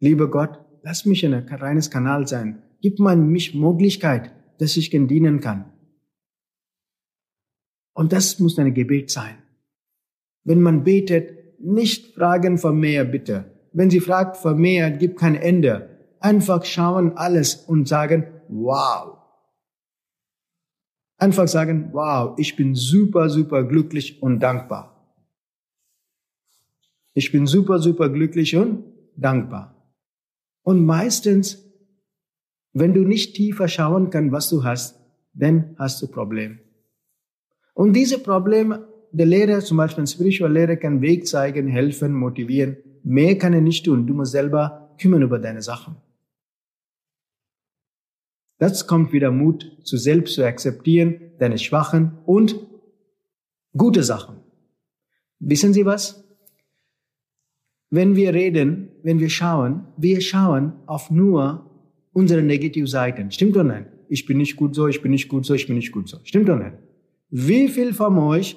Lieber 0.00 0.30
Gott, 0.30 0.60
lass 0.82 1.06
mich 1.06 1.24
ein 1.24 1.34
reines 1.34 1.90
Kanal 1.90 2.26
sein. 2.26 2.62
Gib 2.82 2.98
mir 2.98 3.16
mich 3.16 3.54
Möglichkeit, 3.54 4.32
dass 4.58 4.76
ich 4.76 4.90
dienen 4.90 5.40
kann. 5.40 5.72
Und 7.94 8.12
das 8.12 8.38
muss 8.38 8.58
ein 8.58 8.74
Gebet 8.74 9.10
sein. 9.10 9.36
Wenn 10.44 10.60
man 10.60 10.84
betet, 10.84 11.58
nicht 11.58 12.14
fragen 12.14 12.58
für 12.58 12.72
mehr, 12.72 13.04
bitte. 13.04 13.46
Wenn 13.72 13.90
sie 13.90 14.00
fragt 14.00 14.36
für 14.36 14.54
mehr, 14.54 14.90
gibt 14.90 15.18
kein 15.18 15.34
Ende. 15.34 15.88
Einfach 16.20 16.64
schauen 16.64 17.16
alles 17.16 17.54
und 17.54 17.88
sagen, 17.88 18.26
wow. 18.48 19.18
Einfach 21.18 21.48
sagen, 21.48 21.90
wow, 21.92 22.38
ich 22.38 22.56
bin 22.56 22.74
super, 22.74 23.30
super 23.30 23.64
glücklich 23.64 24.22
und 24.22 24.40
dankbar. 24.40 24.92
Ich 27.14 27.32
bin 27.32 27.46
super, 27.46 27.78
super 27.78 28.10
glücklich 28.10 28.54
und 28.56 28.84
dankbar. 29.16 29.74
Und 30.62 30.84
meistens 30.84 31.66
wenn 32.78 32.92
du 32.92 33.04
nicht 33.04 33.34
tiefer 33.34 33.68
schauen 33.68 34.10
kannst, 34.10 34.32
was 34.32 34.50
du 34.50 34.62
hast, 34.62 35.00
dann 35.32 35.74
hast 35.78 36.02
du 36.02 36.08
Probleme. 36.08 36.58
Und 37.72 37.94
diese 37.94 38.18
Probleme, 38.18 38.86
der 39.12 39.24
Lehrer, 39.24 39.60
zum 39.60 39.78
Beispiel 39.78 40.04
ein 40.04 40.06
Spiritual 40.06 40.52
Lehrer, 40.52 40.76
kann 40.76 41.00
Weg 41.00 41.26
zeigen, 41.26 41.68
helfen, 41.68 42.12
motivieren. 42.12 42.76
Mehr 43.02 43.38
kann 43.38 43.54
er 43.54 43.62
nicht 43.62 43.86
tun. 43.86 44.06
Du 44.06 44.12
musst 44.12 44.32
selber 44.32 44.94
kümmern 45.00 45.22
über 45.22 45.38
deine 45.38 45.62
Sachen. 45.62 45.96
Das 48.58 48.86
kommt 48.86 49.12
wieder 49.12 49.30
Mut, 49.30 49.78
zu 49.84 49.96
selbst 49.96 50.34
zu 50.34 50.44
akzeptieren, 50.44 51.32
deine 51.38 51.58
schwachen 51.58 52.18
und 52.24 52.58
gute 53.76 54.02
Sachen. 54.02 54.36
Wissen 55.38 55.74
Sie 55.74 55.84
was? 55.84 56.24
Wenn 57.90 58.16
wir 58.16 58.34
reden, 58.34 58.88
wenn 59.02 59.20
wir 59.20 59.30
schauen, 59.30 59.86
wir 59.96 60.20
schauen 60.20 60.72
auf 60.86 61.10
nur 61.10 61.70
unsere 62.12 62.42
Negativseiten. 62.42 63.30
Stimmt 63.30 63.56
oder 63.56 63.64
nicht? 63.64 63.90
Ich 64.08 64.26
bin 64.26 64.38
nicht 64.38 64.56
gut 64.56 64.74
so, 64.74 64.88
ich 64.88 65.02
bin 65.02 65.10
nicht 65.10 65.28
gut 65.28 65.44
so, 65.44 65.54
ich 65.54 65.66
bin 65.66 65.76
nicht 65.76 65.92
gut 65.92 66.08
so. 66.08 66.18
Stimmt 66.24 66.48
oder 66.48 66.64
nicht? 66.64 66.76
Wie 67.28 67.68
viel 67.68 67.92
von 67.92 68.18
euch 68.18 68.56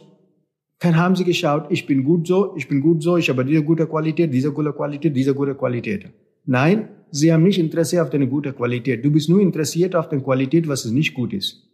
kann, 0.79 0.95
haben 0.95 1.15
Sie 1.15 1.25
geschaut, 1.25 1.67
ich 1.69 1.85
bin 1.85 2.03
gut 2.03 2.25
so, 2.25 2.55
ich 2.55 2.67
bin 2.67 2.79
gut 2.79 3.03
so, 3.03 3.17
ich 3.17 3.29
habe 3.29 3.43
diese 3.43 3.63
gute 3.63 3.85
Qualität, 3.85 4.33
diese 4.33 4.53
gute 4.53 4.71
Qualität, 4.71 5.15
diese 5.15 5.35
gute 5.35 5.55
Qualität. 5.55 6.05
Nein, 6.45 6.87
Sie 7.11 7.31
haben 7.31 7.43
nicht 7.43 7.59
Interesse 7.59 8.01
auf 8.01 8.09
deine 8.09 8.27
gute 8.27 8.53
Qualität. 8.53 9.03
Du 9.03 9.11
bist 9.11 9.29
nur 9.29 9.41
interessiert 9.41 9.95
auf 9.95 10.09
die 10.09 10.19
Qualität, 10.19 10.67
was 10.67 10.85
nicht 10.85 11.13
gut 11.13 11.33
ist. 11.33 11.67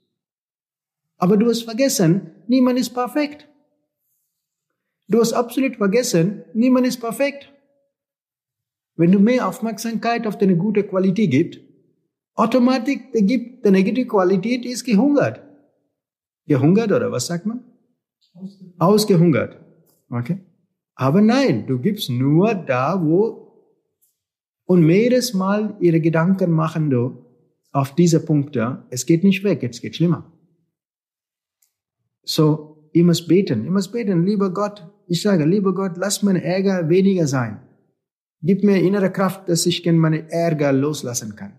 Aber 1.17 1.37
du 1.37 1.47
hast 1.47 1.63
vergessen, 1.63 2.31
niemand 2.47 2.79
ist 2.79 2.89
perfekt. 2.89 3.47
Du 5.07 5.19
hast 5.19 5.33
absolut 5.33 5.75
vergessen, 5.75 6.43
niemand 6.53 6.87
ist 6.87 6.99
perfekt. 6.99 7.51
Wenn 8.95 9.11
du 9.11 9.19
mehr 9.19 9.47
Aufmerksamkeit 9.47 10.25
auf 10.25 10.37
deine 10.37 10.55
gute 10.55 10.83
Qualität 10.83 11.31
gibst, 11.31 11.59
Automatisch 12.35 12.99
gibt 13.13 13.65
die 13.65 13.71
negative 13.71 14.07
Qualität 14.07 14.65
ist 14.65 14.83
gehungert. 14.83 15.41
Gehungert 16.45 16.91
oder 16.91 17.09
was 17.11 17.27
sagt 17.27 17.45
man? 17.45 17.63
Ausgehungert. 18.77 19.57
Okay. 20.09 20.39
Aber 20.95 21.21
nein, 21.21 21.65
du 21.65 21.79
gibst 21.79 22.09
nur 22.09 22.53
da, 22.53 23.01
wo 23.01 23.44
und 24.65 24.85
mehres 24.85 25.33
Mal 25.33 25.77
ihre 25.79 26.01
Gedanken 26.01 26.51
machen 26.51 26.89
du 26.89 27.25
auf 27.71 27.93
diese 27.93 28.23
Punkte. 28.25 28.83
Es 28.89 29.05
geht 29.05 29.23
nicht 29.23 29.43
weg, 29.43 29.63
es 29.63 29.81
geht 29.81 29.95
schlimmer. 29.95 30.31
So, 32.23 32.89
ihr 32.93 33.03
müsst 33.03 33.27
beten, 33.27 33.65
ihr 33.65 33.71
müsst 33.71 33.91
beten, 33.91 34.25
lieber 34.25 34.53
Gott. 34.53 34.87
Ich 35.07 35.21
sage, 35.21 35.45
lieber 35.45 35.73
Gott, 35.73 35.97
lass 35.97 36.23
mein 36.23 36.37
Ärger 36.37 36.89
weniger 36.89 37.27
sein. 37.27 37.59
Gib 38.41 38.63
mir 38.63 38.81
innere 38.81 39.11
Kraft, 39.11 39.49
dass 39.49 39.65
ich 39.65 39.85
meine 39.91 40.31
Ärger 40.31 40.71
loslassen 40.71 41.35
kann. 41.35 41.53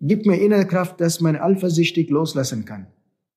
Gib 0.00 0.26
mir 0.26 0.40
innere 0.40 0.66
Kraft, 0.66 1.00
dass 1.00 1.20
meine 1.20 1.42
Eifersüchtig 1.42 2.10
loslassen 2.10 2.64
kann. 2.64 2.86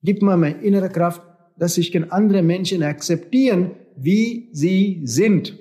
Gib 0.03 0.22
mir 0.22 0.38
meine 0.38 0.62
innere 0.62 0.89
Kraft, 0.89 1.22
dass 1.57 1.77
ich 1.77 1.96
andere 2.12 2.43
Menschen 2.43 2.84
akzeptieren, 2.84 3.72
wie 3.96 4.50
sie 4.51 5.01
sind. 5.05 5.57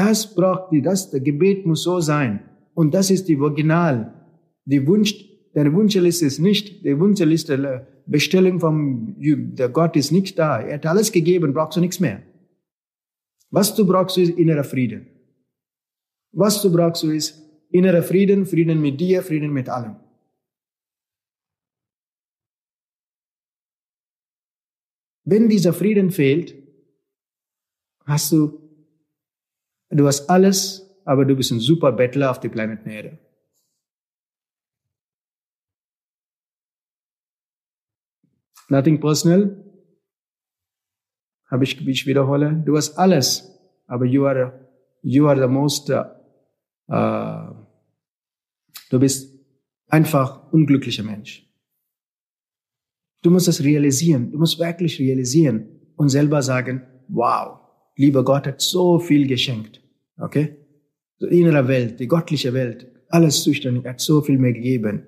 Das 0.00 0.34
braucht 0.34 0.72
die, 0.72 0.80
das, 0.80 1.10
der 1.10 1.20
Gebet 1.20 1.66
muss 1.66 1.82
so 1.82 2.00
sein. 2.00 2.48
Und 2.72 2.94
das 2.94 3.10
ist 3.10 3.28
die 3.28 3.36
Original. 3.36 4.14
Die 4.64 4.86
Wunsch, 4.86 5.14
deine 5.52 5.74
Wunschliste 5.74 6.24
ist 6.24 6.38
nicht, 6.38 6.86
die 6.86 6.98
Wunschliste, 6.98 7.86
Bestellung 8.06 8.60
vom, 8.60 9.14
der 9.18 9.68
Gott 9.68 9.96
ist 9.96 10.10
nicht 10.10 10.38
da. 10.38 10.58
Er 10.58 10.76
hat 10.76 10.86
alles 10.86 11.12
gegeben, 11.12 11.52
brauchst 11.52 11.76
du 11.76 11.82
nichts 11.82 12.00
mehr. 12.00 12.22
Was 13.50 13.74
du 13.74 13.86
brauchst, 13.86 14.16
ist 14.16 14.38
innerer 14.38 14.64
Frieden. 14.64 15.06
Was 16.32 16.62
du 16.62 16.72
brauchst, 16.72 17.04
ist 17.04 17.38
innerer 17.70 18.02
Frieden, 18.02 18.46
Frieden 18.46 18.80
mit 18.80 18.98
dir, 18.98 19.22
Frieden 19.22 19.52
mit 19.52 19.68
allem. 19.68 19.96
Wenn 25.24 25.50
dieser 25.50 25.74
Frieden 25.74 26.10
fehlt, 26.10 26.54
hast 28.06 28.32
du, 28.32 28.59
du 29.90 30.06
hast 30.06 30.28
alles, 30.28 30.86
aber 31.04 31.24
du 31.24 31.34
bist 31.34 31.50
ein 31.50 31.60
super 31.60 31.92
Bettler 31.92 32.30
auf 32.30 32.40
dem 32.40 32.50
Planeten 32.50 32.88
Erde. 32.88 33.18
Nothing 38.68 39.00
personal. 39.00 39.64
Habe 41.46 41.64
ich, 41.64 41.84
wie 41.84 41.90
ich 41.90 42.06
wiederhole. 42.06 42.62
Du 42.64 42.76
hast 42.76 42.96
alles, 42.96 43.58
aber 43.86 44.04
you 44.04 44.24
are, 44.26 44.68
you 45.02 45.26
are 45.26 45.40
the 45.40 45.48
most, 45.48 45.90
uh, 45.90 46.04
du 48.90 49.00
bist 49.00 49.36
einfach 49.88 50.52
unglücklicher 50.52 51.02
Mensch. 51.02 51.44
Du 53.22 53.30
musst 53.30 53.48
es 53.48 53.62
realisieren. 53.62 54.30
Du 54.30 54.38
musst 54.38 54.58
wirklich 54.60 54.98
realisieren 55.00 55.80
und 55.96 56.08
selber 56.08 56.40
sagen, 56.40 56.86
wow, 57.08 57.59
lieber 57.96 58.24
Gott 58.24 58.46
hat 58.46 58.60
so 58.60 58.98
viel 58.98 59.26
geschenkt. 59.26 59.80
Okay? 60.18 60.56
Die 61.20 61.40
innere 61.40 61.68
Welt, 61.68 62.00
die 62.00 62.08
göttliche 62.08 62.52
Welt, 62.54 62.86
alles 63.08 63.42
zuständig, 63.42 63.86
hat 63.86 64.00
so 64.00 64.22
viel 64.22 64.38
mehr 64.38 64.52
gegeben. 64.52 65.06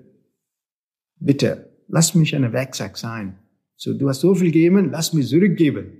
Bitte, 1.19 1.69
lass 1.87 2.15
mich 2.15 2.35
ein 2.35 2.51
Werkzeug 2.51 2.97
sein. 2.97 3.39
So, 3.75 3.93
du 3.93 4.09
hast 4.09 4.21
so 4.21 4.35
viel 4.35 4.51
gegeben, 4.51 4.91
lass 4.91 5.13
mich 5.13 5.27
zurückgeben. 5.27 5.99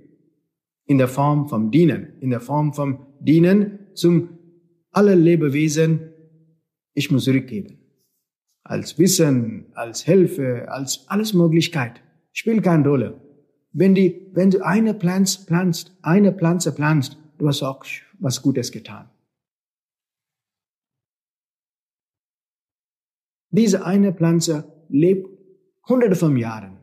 In 0.86 0.98
der 0.98 1.08
Form 1.08 1.48
vom 1.48 1.70
Dienen, 1.70 2.14
in 2.20 2.30
der 2.30 2.40
Form 2.40 2.74
vom 2.74 3.06
Dienen 3.20 3.78
zum 3.94 4.28
alle 4.90 5.14
Lebewesen, 5.14 6.12
ich 6.92 7.10
muss 7.10 7.24
zurückgeben. 7.24 7.78
Als 8.62 8.98
Wissen, 8.98 9.66
als 9.74 10.02
Hilfe, 10.04 10.68
als 10.68 11.04
alles 11.08 11.34
Möglichkeit. 11.34 12.00
Spielt 12.32 12.62
keine 12.62 12.88
Rolle. 12.88 13.20
Wenn 13.76 13.94
die, 13.94 14.30
wenn 14.32 14.50
du 14.50 14.64
eine 14.64 14.94
Pflanze 14.94 15.44
pflanzt, 15.44 15.96
eine 16.00 16.32
Pflanze 16.32 16.72
pflanzt, 16.72 17.18
du 17.38 17.48
hast 17.48 17.62
auch 17.62 17.84
was 18.20 18.40
Gutes 18.40 18.70
getan. 18.70 19.10
Diese 23.50 23.84
eine 23.84 24.12
Pflanze 24.14 24.72
lebt 24.88 25.28
hunderte 25.88 26.14
von 26.14 26.36
Jahren. 26.36 26.78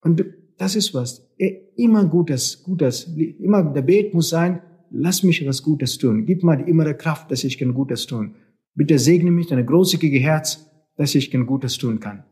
Und 0.00 0.24
das 0.56 0.74
ist 0.74 0.94
was. 0.94 1.28
Immer 1.76 2.06
Gutes, 2.06 2.62
Gutes. 2.62 3.04
Immer 3.04 3.64
der 3.64 3.82
Bet 3.82 4.14
muss 4.14 4.30
sein, 4.30 4.62
lass 4.90 5.22
mich 5.22 5.46
was 5.46 5.62
Gutes 5.62 5.98
tun. 5.98 6.24
Gib 6.24 6.42
mir 6.42 6.56
die 6.56 6.70
innere 6.70 6.96
Kraft, 6.96 7.30
dass 7.30 7.44
ich 7.44 7.58
kann 7.58 7.74
Gutes 7.74 8.06
tun. 8.06 8.34
Bitte 8.74 8.98
segne 8.98 9.30
mich, 9.30 9.48
deine 9.48 9.64
großzügige 9.64 10.18
Herz, 10.18 10.70
dass 10.96 11.14
ich 11.14 11.30
kann 11.30 11.44
Gutes 11.44 11.76
tun 11.76 12.00
kann. 12.00 12.24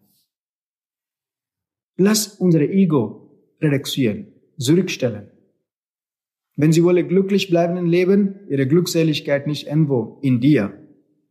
Lass 1.96 2.28
unsere 2.38 2.68
Ego 2.68 3.30
reduzieren, 3.60 4.32
zurückstellen. 4.58 5.30
Wenn 6.56 6.72
Sie 6.72 6.84
wollen 6.84 7.08
glücklich 7.08 7.48
bleiben 7.48 7.76
im 7.76 7.86
Leben, 7.86 8.40
Ihre 8.48 8.66
Glückseligkeit 8.66 9.46
nicht 9.46 9.66
irgendwo 9.66 10.18
in 10.22 10.40
dir. 10.40 10.86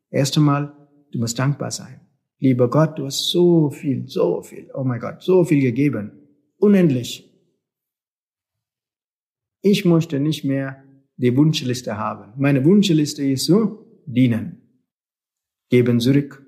Erst 0.10 0.38
einmal, 0.38 0.76
du 1.12 1.20
musst 1.20 1.38
dankbar 1.38 1.72
sein. 1.72 2.02
Lieber 2.40 2.70
Gott, 2.70 2.98
du 2.98 3.06
hast 3.06 3.30
so 3.30 3.70
viel, 3.70 4.08
so 4.08 4.42
viel, 4.42 4.72
oh 4.74 4.84
mein 4.84 5.00
Gott, 5.00 5.22
so 5.22 5.44
viel 5.44 5.62
gegeben. 5.62 6.12
Unendlich. 6.58 7.30
Ich 9.62 9.84
möchte 9.86 10.20
nicht 10.20 10.46
mehr 10.46 10.84
die 11.18 11.36
Wunschliste 11.36 11.98
haben. 11.98 12.34
Meine 12.38 12.64
Wunschliste 12.64 13.24
ist 13.24 13.46
so, 13.46 13.86
dienen. 14.06 14.62
Geben 15.70 16.00
zurück. 16.00 16.46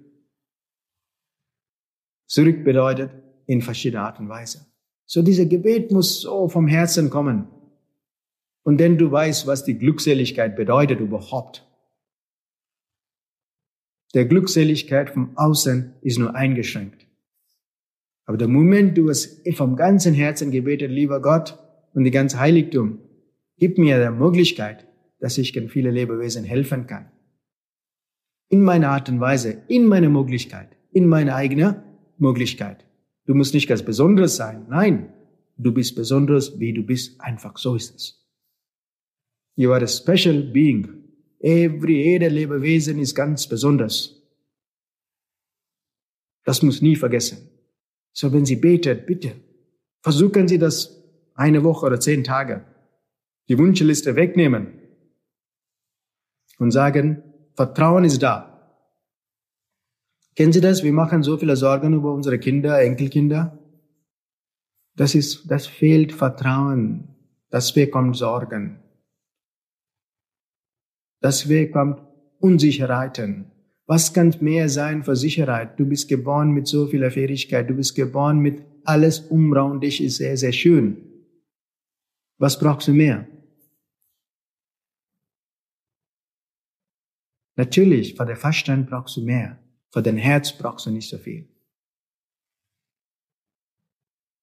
Zurück 2.26 2.64
bedeutet 2.64 3.12
in 3.52 3.62
verschiedene 3.62 4.04
Art 4.04 4.18
und 4.18 4.30
Weise. 4.30 4.66
So 5.06 5.22
dieser 5.22 5.46
Gebet 5.46 5.92
muss 5.92 6.22
so 6.22 6.48
vom 6.48 6.68
Herzen 6.68 7.10
kommen. 7.10 7.48
Und 8.64 8.78
denn 8.78 8.98
du 8.98 9.12
weißt, 9.12 9.46
was 9.46 9.66
die 9.66 9.78
Glückseligkeit 9.78 10.56
bedeutet 10.56 11.02
überhaupt. 11.02 11.68
Der 14.14 14.24
Glückseligkeit 14.24 15.10
vom 15.10 15.36
Außen 15.36 15.96
ist 16.02 16.18
nur 16.18 16.34
eingeschränkt. 16.34 17.08
Aber 18.26 18.38
der 18.38 18.48
Moment 18.48 18.98
du 18.98 19.10
es 19.10 19.42
vom 19.56 19.76
ganzen 19.76 20.14
Herzen 20.14 20.52
gebetet, 20.52 20.90
lieber 20.90 21.22
Gott 21.22 21.60
und 21.94 22.06
die 22.06 22.12
ganze 22.12 22.40
Heiligtum, 22.40 23.00
gib 23.58 23.78
mir 23.78 24.02
die 24.02 24.18
Möglichkeit, 24.18 24.88
dass 25.20 25.38
ich 25.38 25.52
viele 25.68 25.92
Lebewesen 25.92 26.46
helfen 26.46 26.88
kann. 26.88 27.12
In 28.48 28.64
meiner 28.64 28.92
Art 28.92 29.10
und 29.10 29.20
Weise, 29.20 29.62
in 29.68 29.88
meiner 29.88 30.10
Möglichkeit, 30.10 30.70
in 30.94 31.08
meiner 31.08 31.36
eigenen 31.36 31.84
Möglichkeit. 32.18 32.86
Du 33.32 33.38
musst 33.38 33.54
nicht 33.54 33.70
ganz 33.70 33.82
Besonderes 33.82 34.36
sein. 34.36 34.66
Nein, 34.68 35.14
du 35.56 35.74
bist 35.74 35.96
besonders, 35.96 36.60
wie 36.60 36.74
du 36.74 36.84
bist. 36.84 37.22
Einfach 37.22 37.58
so 37.58 37.78
ist 37.78 37.96
es. 37.96 38.28
You 39.56 39.72
are 39.72 39.86
a 39.86 39.88
special 39.88 40.44
being. 40.52 41.06
Every, 41.40 42.04
jeder 42.04 42.30
Lebewesen 42.30 43.00
ist 43.00 43.16
ganz 43.16 43.48
besonders. 43.48 44.22
Das 46.44 46.62
muss 46.62 46.82
nie 46.82 46.98
vergessen. 46.98 47.50
So, 48.12 48.34
wenn 48.34 48.44
Sie 48.44 48.58
betet, 48.58 49.06
bitte, 49.06 49.40
versuchen 50.02 50.50
Sie 50.50 50.58
das 50.58 51.02
eine 51.34 51.64
Woche 51.64 51.86
oder 51.86 52.02
zehn 52.02 52.26
Tage. 52.26 52.66
Die 53.48 53.58
Wunschliste 53.58 54.18
wegnehmen 54.18 54.78
und 56.58 56.72
sagen, 56.72 57.24
Vertrauen 57.56 58.04
ist 58.04 58.22
da. 58.22 58.51
Kennen 60.36 60.54
Sie 60.54 60.62
das? 60.62 60.84
Wir 60.84 60.94
machen 60.94 61.24
so 61.24 61.38
viele 61.38 61.56
Sorgen 61.56 61.94
über 61.94 62.14
unsere 62.14 62.40
Kinder, 62.40 62.82
Enkelkinder. 62.82 63.58
Das 64.96 65.16
ist, 65.16 65.50
das 65.50 65.68
fehlt 65.68 66.14
Vertrauen. 66.14 67.08
Deswegen 67.52 67.92
kommt 67.92 68.16
Sorgen. 68.16 68.80
Deswegen 71.22 71.72
kommt 71.72 72.02
Unsicherheiten. 72.40 73.52
Was 73.86 74.14
kann 74.14 74.34
mehr 74.40 74.70
sein 74.70 75.04
für 75.04 75.16
Sicherheit? 75.16 75.80
Du 75.80 75.86
bist 75.86 76.08
geboren 76.08 76.52
mit 76.52 76.68
so 76.68 76.88
vieler 76.88 77.12
Fähigkeit. 77.12 77.70
Du 77.70 77.74
bist 77.74 77.96
geboren 77.96 78.40
mit 78.40 78.64
alles 78.84 79.20
umraum 79.20 79.80
dich 79.80 80.02
ist 80.02 80.18
sehr, 80.18 80.38
sehr 80.38 80.54
schön. 80.54 80.98
Was 82.38 82.58
brauchst 82.58 82.88
du 82.88 82.94
mehr? 82.94 83.28
Natürlich, 87.56 88.16
für 88.16 88.26
den 88.26 88.38
Verstand 88.38 88.90
brauchst 88.90 89.18
du 89.18 89.22
mehr. 89.22 89.61
Für 89.92 90.02
dein 90.02 90.18
Herz 90.18 90.58
brauchst 90.58 90.86
du 90.86 90.92
nicht 90.92 91.10
so 91.10 91.18
viel. 91.18 91.48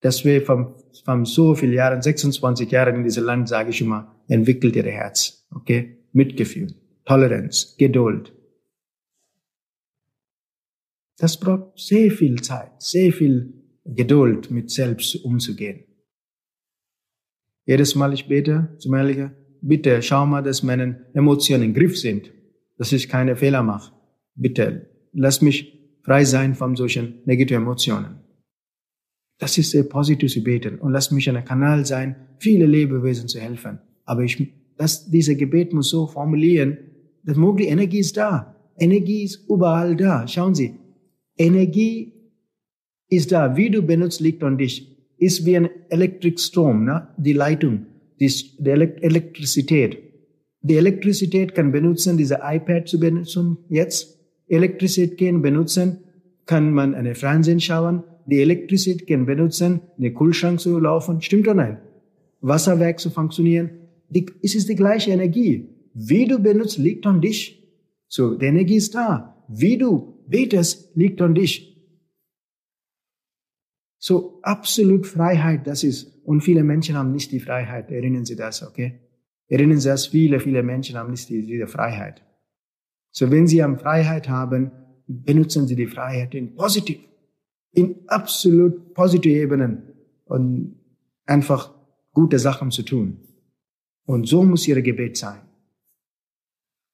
Deswegen 0.03 0.45
vom, 0.45 0.75
vom 1.05 1.27
so 1.27 1.55
vielen 1.55 1.73
Jahren, 1.73 2.03
26 2.03 2.71
Jahren 2.71 2.97
in 2.97 3.05
diesem 3.05 3.25
Land, 3.25 3.49
sage 3.49 3.71
ich 3.71 3.81
immer, 3.81 4.15
entwickelt 4.29 4.77
ihr 4.77 4.85
Herz. 4.85 5.47
Okay? 5.51 5.99
Mitgefühl, 6.13 6.75
Toleranz, 7.05 7.75
Geduld. 7.79 8.33
Das 11.17 11.41
braucht 11.41 11.79
sehr 11.79 12.13
viel 12.13 12.41
Zeit, 12.43 12.81
sehr 12.81 13.13
viel 13.13 13.55
Geduld, 13.85 14.51
mit 14.51 14.71
selbst 14.71 15.17
umzugehen. 15.25 15.85
Jedes 17.65 17.95
Mal 17.97 18.13
ich 18.13 18.29
bete 18.29 18.77
zum 18.79 18.95
Heiligen, 18.95 19.35
bitte 19.61 20.01
schau 20.03 20.27
mal, 20.27 20.43
dass 20.43 20.63
meine 20.63 21.07
Emotionen 21.15 21.65
im 21.65 21.75
Griff 21.75 21.99
sind, 21.99 22.31
dass 22.77 22.93
ich 22.93 23.09
keine 23.09 23.35
Fehler 23.35 23.63
mache. 23.63 23.93
Bitte 24.37 24.89
lass 25.19 25.43
mich 25.43 25.79
frei 26.03 26.25
sein 26.25 26.55
von 26.55 26.77
solchen 26.77 27.21
negativen 27.25 27.63
Emotionen. 27.63 28.21
Das 29.39 29.59
ist 29.59 29.71
sehr 29.71 29.85
positiv 29.85 30.33
zu 30.33 30.43
beten 30.43 30.79
und 30.79 30.93
lass 30.93 31.11
mich 31.11 31.29
ein 31.29 31.45
Kanal 31.45 31.85
sein, 31.85 32.17
viele 32.39 32.67
Lebewesen 32.67 33.29
zu 33.29 33.41
helfen. 33.41 33.79
Aber 34.05 34.23
ich, 34.23 34.53
das, 34.77 35.11
diese 35.11 35.37
Gebet 35.37 35.73
muss 35.73 35.91
so 35.91 36.07
formulieren, 36.07 36.79
dass 37.25 37.37
mögliche 37.37 37.71
Energie 37.71 37.99
ist 37.99 38.17
da. 38.17 38.57
Energie 38.79 39.25
ist 39.25 39.49
überall 39.49 39.97
da. 39.97 40.27
Schauen 40.27 40.55
Sie, 40.55 40.75
Energie 41.37 42.15
ist 43.09 43.33
da. 43.33 43.57
Wie 43.57 43.71
du 43.71 43.83
benutzt, 43.83 44.21
liegt 44.21 44.43
an 44.43 44.59
dich. 44.59 44.97
Ist 45.19 45.45
wie 45.45 45.57
ein 45.57 45.69
Elektrikstrom, 45.89 46.85
ne? 46.85 47.09
die 47.17 47.33
Leitung, 47.33 47.87
die, 48.21 48.29
die 48.59 48.71
Elektrizität. 48.71 49.99
Die 50.61 50.77
Elektrizität 50.77 51.55
kann 51.55 51.73
benutzen, 51.73 52.17
diese 52.17 52.41
iPad 52.43 52.89
zu 52.89 52.99
benutzen 52.99 53.59
jetzt 53.69 54.18
Elektrizität 54.49 55.43
benutzen, 55.43 55.99
kann 56.47 56.73
man 56.73 56.95
eine 56.95 57.15
Fernsehen 57.15 57.61
schauen. 57.61 58.05
Die 58.27 58.41
Elektrizität 58.41 59.07
kann 59.07 59.27
benutzen, 59.27 59.81
den 59.97 60.15
Kühlschrank 60.15 60.61
zu 60.61 60.79
laufen. 60.79 61.21
Stimmt 61.21 61.47
oder 61.47 61.55
nein? 61.55 61.79
Wasserwerk 62.41 62.99
zu 62.99 63.11
funktionieren. 63.11 63.71
Die, 64.09 64.27
es 64.43 64.55
ist 64.55 64.69
die 64.69 64.75
gleiche 64.75 65.11
Energie. 65.11 65.69
Wie 65.95 66.27
du 66.27 66.39
benutzt, 66.39 66.79
liegt 66.79 67.07
an 67.07 67.21
dich. 67.21 67.69
So, 68.07 68.35
die 68.37 68.47
Energie 68.47 68.77
ist 68.77 68.95
da. 68.95 69.45
Wie 69.49 69.77
du 69.77 70.23
betest, 70.27 70.97
liegt 70.97 71.21
an 71.21 71.35
dich. 71.35 71.77
So, 73.99 74.39
absolut 74.43 75.07
Freiheit, 75.07 75.67
das 75.67 75.83
ist. 75.83 76.25
Und 76.25 76.43
viele 76.43 76.63
Menschen 76.63 76.97
haben 76.97 77.13
nicht 77.13 77.33
die 77.33 77.41
Freiheit. 77.41 77.91
Erinnern 77.91 78.25
Sie 78.25 78.37
das, 78.37 78.63
okay? 78.63 79.01
Erinnern 79.49 79.81
Sie 79.81 79.89
das? 79.89 80.07
Viele, 80.07 80.41
viele 80.41 80.63
Menschen 80.63 80.97
haben 80.97 81.11
nicht 81.11 81.29
diese 81.29 81.67
Freiheit. 81.67 82.23
So, 83.11 83.31
wenn 83.31 83.47
Sie 83.47 83.63
am 83.63 83.79
Freiheit 83.79 84.29
haben, 84.29 84.71
benutzen 85.07 85.67
Sie 85.67 85.77
die 85.77 85.87
Freiheit 85.87 86.35
in 86.35 86.55
positiv. 86.55 87.01
in 87.73 88.09
absolut 88.09 88.95
positive 88.95 89.41
Ebenen 89.41 89.95
und 90.25 90.81
einfach 91.27 91.75
gute 92.13 92.39
Sachen 92.39 92.71
zu 92.71 92.83
tun. 92.83 93.21
Und 94.07 94.27
so 94.27 94.43
muss 94.43 94.67
ihre 94.67 94.83
Gebet 94.83 95.17
sein. 95.17 95.43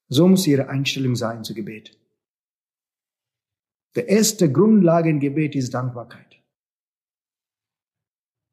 So 0.09 0.29
muss 0.29 0.47
ihre 0.47 0.69
Einstellung 0.69 1.17
sein 1.17 1.45
zu 1.45 1.55
Gebet. 1.55 1.99
Der 3.95 4.09
erste 4.09 4.51
Grundlage 4.51 5.09
im 5.09 5.21
Gebet 5.21 5.55
ist 5.55 5.73
Dankbarkeit. 5.73 6.43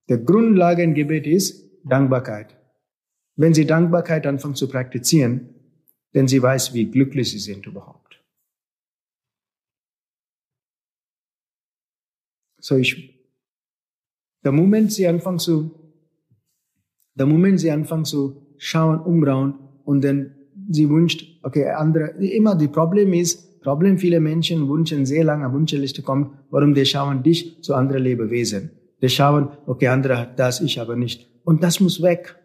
Der 0.08 0.19
Grundlage 0.19 0.84
im 0.84 0.93
Gebet 0.93 1.26
ist 1.26 1.69
Dankbarkeit. 1.84 2.56
Wenn 3.36 3.54
sie 3.54 3.65
Dankbarkeit 3.65 4.28
anfangen 4.28 4.56
zu 4.56 4.69
praktizieren, 4.69 5.61
denn 6.13 6.28
sie 6.28 6.41
weiß, 6.41 6.74
wie 6.74 6.86
glücklich 6.86 7.32
sie 7.32 7.39
sind 7.39 7.65
überhaupt. 7.65 8.21
So 12.60 12.76
ich, 12.76 13.19
der 14.43 14.52
Moment 14.52 14.91
sie 14.93 15.08
anfangen 15.08 15.39
zu, 15.39 15.71
der 17.15 17.26
Moment 17.26 17.60
sie 17.60 17.71
anfangen 17.71 18.06
zu 18.06 18.56
schauen, 18.58 19.00
umrauen 19.00 19.56
und 19.84 20.04
dann 20.04 20.36
sie 20.69 20.89
wünscht, 20.89 21.39
okay, 21.43 21.69
andere, 21.69 22.10
immer 22.24 22.56
die 22.56 22.67
Problem 22.67 23.13
ist, 23.13 23.62
Problem 23.62 23.97
viele 24.00 24.19
Menschen 24.19 24.67
wünschen 24.67 25.06
sehr 25.06 25.24
lange 25.24 25.52
Wunschliste 25.54 26.02
kommt, 26.02 26.34
warum 26.50 26.74
die 26.74 26.86
schauen 26.86 27.21
dich 27.21 27.62
zu 27.62 27.76
anderen 27.76 28.04
Lebewesen. 28.04 28.71
Die 29.02 29.10
schauen, 29.10 29.50
okay, 29.67 29.88
andere 29.88 30.17
hat 30.17 30.39
das, 30.39 30.62
ich 30.62 30.80
aber 30.80 30.95
nicht. 30.95 31.28
Und 31.43 31.63
das 31.63 31.80
muss 31.80 32.02
weg. 32.02 32.36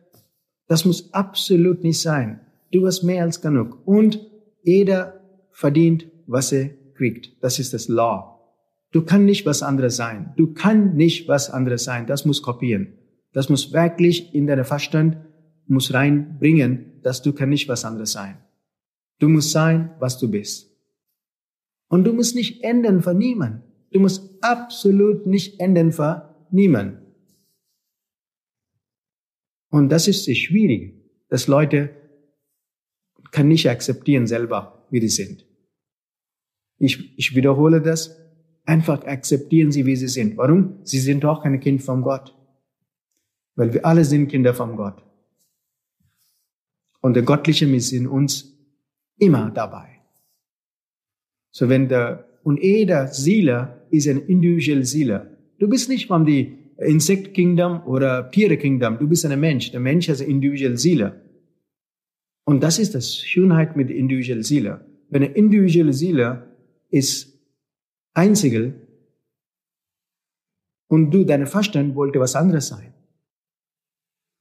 Das 0.69 0.85
muss 0.85 1.13
absolut 1.15 1.83
nicht 1.85 2.01
sein. 2.01 2.41
Du 2.73 2.87
hast 2.87 3.03
mehr 3.03 3.23
als 3.23 3.41
genug. 3.41 3.79
Und 3.87 4.21
jeder 4.63 5.21
verdient, 5.51 6.07
was 6.27 6.53
er 6.53 6.71
kriegt. 6.95 7.43
Das 7.43 7.59
ist 7.59 7.73
das 7.75 7.89
Law. 7.89 8.37
Du 8.93 9.03
kannst 9.03 9.27
nicht 9.27 9.47
was 9.47 9.63
anderes 9.63 9.97
sein. 9.97 10.33
Du 10.37 10.55
kannst 10.55 10.95
nicht 10.95 11.29
was 11.29 11.51
anderes 11.51 11.85
sein. 11.85 12.07
Das 12.07 12.25
muss 12.25 12.43
kopieren. 12.43 12.95
Das 13.33 13.49
muss 13.49 13.73
wirklich 13.73 14.35
in 14.35 14.47
deinen 14.47 14.65
Verstand 14.65 15.19
muss 15.67 15.93
reinbringen, 15.93 17.03
dass 17.03 17.23
du 17.23 17.33
kann 17.33 17.49
nicht 17.49 17.69
was 17.69 17.85
anderes 17.85 18.13
sein. 18.13 18.39
Du 19.19 19.29
musst 19.29 19.51
sein, 19.51 19.95
was 19.99 20.19
du 20.19 20.31
bist. 20.31 20.71
Und 21.89 22.05
du 22.05 22.13
musst 22.13 22.35
nicht 22.35 22.63
ändern 22.63 23.03
für 23.03 23.15
niemanden. 23.15 23.63
Du 23.93 24.01
musst 24.01 24.43
absolut 24.43 25.27
nicht 25.27 25.61
ändern 25.61 25.93
für 25.93 26.35
niemanden. 26.51 26.99
Und 29.71 29.91
das 29.91 30.09
ist 30.09 30.35
schwierig, 30.37 30.95
dass 31.29 31.49
Leute 31.49 31.91
kann 33.33 33.49
nicht 33.49 33.69
akzeptieren 33.69 34.27
selber, 34.27 34.87
wie 34.91 35.01
die 35.01 35.09
sind. 35.09 35.47
Ich, 36.79 37.19
ich 37.19 37.35
wiederhole 37.35 37.81
das. 37.81 38.17
Einfach 38.65 39.05
akzeptieren 39.05 39.71
sie, 39.73 39.87
wie 39.87 39.97
sie 39.97 40.09
sind. 40.09 40.37
Warum? 40.37 40.81
Sie 40.83 40.99
sind 40.99 41.25
doch 41.25 41.43
keine 41.43 41.61
Kind 41.61 41.83
von 41.83 42.03
Gott. 42.03 42.35
Weil 43.55 43.73
wir 43.73 43.87
alle 43.87 44.05
sind 44.05 44.29
Kinder 44.29 44.55
von 44.55 44.77
Gott. 44.77 45.03
Und 47.01 47.15
der 47.15 47.23
Göttliche 47.23 47.67
ist 47.67 47.93
in 47.93 48.07
uns 48.07 48.53
immer 49.19 49.51
dabei. 49.51 50.01
So 51.51 51.69
wenn 51.69 51.89
der, 51.89 52.27
und 52.43 52.63
jeder 52.63 53.09
Seele 53.09 53.87
ist 53.91 54.09
ein 54.09 54.19
individuelle 54.27 54.85
Seele. 54.85 55.39
Du 55.59 55.69
bist 55.69 55.89
nicht 55.89 56.07
von 56.07 56.27
die 56.27 56.59
Insect 56.79 57.33
Kingdom 57.33 57.83
oder 57.87 58.31
Tiere 58.31 58.59
Kingdom. 58.59 58.99
Du 58.99 59.09
bist 59.09 59.25
ein 59.25 59.39
Mensch. 59.41 59.71
Der 59.71 59.81
Mensch 59.81 60.09
hat 60.09 60.21
eine 60.21 60.29
individuelle 60.29 60.77
Seele. 60.77 61.23
Und 62.49 62.63
das 62.63 62.79
ist 62.79 62.95
das 62.95 63.17
Schönheit 63.19 63.77
mit 63.77 63.89
der 63.89 63.97
individuellen 63.97 64.45
Seele. 64.45 64.87
Wenn 65.11 65.25
eine 65.25 65.33
individuelle 65.35 65.93
Seele 65.93 66.57
ist 66.91 67.37
einzige 68.15 68.75
und 70.89 71.11
du, 71.11 71.25
deine 71.25 71.49
Verstand 71.49 71.97
wollte 71.97 72.21
was 72.21 72.37
anderes 72.37 72.69
sein. 72.69 72.95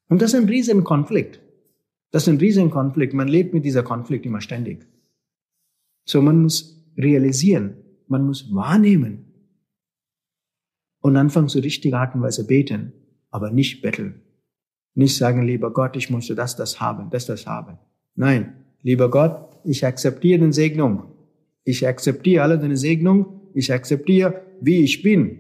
Und 0.08 0.22
das 0.22 0.34
ist 0.34 0.40
ein 0.40 0.48
riesen 0.48 0.84
Konflikt. 0.84 1.42
Das 2.12 2.24
ist 2.24 2.30
ein 2.30 2.38
riesen 2.38 2.70
Konflikt. 2.70 3.16
Man 3.16 3.28
lebt 3.28 3.56
mit 3.56 3.66
dieser 3.66 3.82
Konflikt 3.82 4.26
immer 4.28 4.40
ständig. 4.40 4.88
So 6.08 6.22
man 6.22 6.44
muss 6.44 6.80
realisieren, 6.96 7.76
man 8.08 8.24
muss 8.24 8.54
wahrnehmen 8.54 9.26
und 11.02 11.18
anfangen 11.18 11.50
zur 11.50 11.64
richtigen 11.64 11.96
Art 11.96 12.14
und 12.14 12.22
Weise 12.22 12.46
beten, 12.46 12.94
aber 13.32 13.50
nicht 13.50 13.82
betteln. 13.82 14.22
Nicht 14.94 15.18
sagen, 15.18 15.42
lieber 15.42 15.74
Gott, 15.74 15.96
ich 15.96 16.12
möchte 16.12 16.36
das, 16.36 16.56
das 16.56 16.80
haben, 16.80 17.10
das, 17.10 17.26
das 17.26 17.48
haben. 17.48 17.80
Nein, 18.16 18.66
lieber 18.82 19.10
Gott, 19.10 19.50
ich 19.64 19.86
akzeptiere 19.86 20.40
den 20.40 20.54
Segnung. 20.54 21.12
Ich 21.64 21.88
akzeptiere 21.88 22.44
alle 22.44 22.60
deine 22.60 22.78
Segnung. 22.78 23.42
Ich 23.54 23.72
akzeptiere, 23.72 24.46
wie 24.62 24.84
ich 24.84 25.02
bin. 25.02 25.40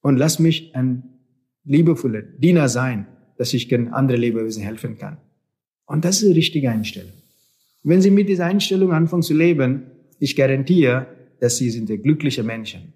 Und 0.00 0.16
lass 0.16 0.38
mich 0.38 0.74
ein 0.74 1.02
liebevoller 1.64 2.22
Diener 2.22 2.68
sein, 2.68 3.06
dass 3.36 3.54
ich 3.54 3.72
andere 3.74 4.18
Lebewesen 4.18 4.62
helfen 4.62 4.98
kann. 4.98 5.18
Und 5.86 6.04
das 6.04 6.22
ist 6.22 6.28
die 6.28 6.34
richtige 6.34 6.70
Einstellung. 6.70 7.12
Wenn 7.82 8.00
Sie 8.00 8.10
mit 8.10 8.28
dieser 8.28 8.46
Einstellung 8.46 8.92
anfangen 8.92 9.22
zu 9.22 9.34
leben, 9.34 9.90
ich 10.18 10.36
garantiere, 10.36 11.06
dass 11.40 11.56
Sie 11.56 11.70
sind 11.70 11.86
glückliche 12.02 12.42
Menschen. 12.42 12.92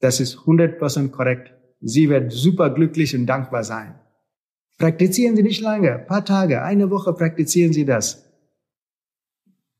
Das 0.00 0.20
ist 0.20 0.38
100% 0.38 1.10
korrekt. 1.10 1.52
Sie 1.80 2.08
werden 2.08 2.30
super 2.30 2.70
glücklich 2.70 3.14
und 3.14 3.26
dankbar 3.26 3.64
sein. 3.64 3.94
Praktizieren 4.78 5.36
Sie 5.36 5.42
nicht 5.42 5.62
lange, 5.62 6.00
ein 6.00 6.06
paar 6.06 6.24
Tage, 6.24 6.62
eine 6.62 6.90
Woche 6.90 7.14
praktizieren 7.14 7.72
Sie 7.72 7.84
das. 7.84 8.30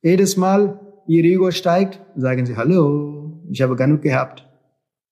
Jedes 0.03 0.37
Mal 0.37 0.81
Ihr 1.07 1.25
Ego 1.25 1.51
steigt, 1.51 2.01
sagen 2.17 2.47
Sie, 2.47 2.57
hallo, 2.57 3.43
ich 3.51 3.61
habe 3.63 3.77
genug 3.77 4.03
gehabt. 4.03 4.49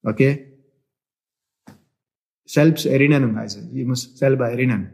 Okay? 0.03 0.55
Selbsterinnerung 2.45 3.37
heißt 3.37 3.59
es. 3.59 3.73
Ich 3.73 3.87
muss 3.87 4.17
selber 4.17 4.51
erinnern. 4.51 4.93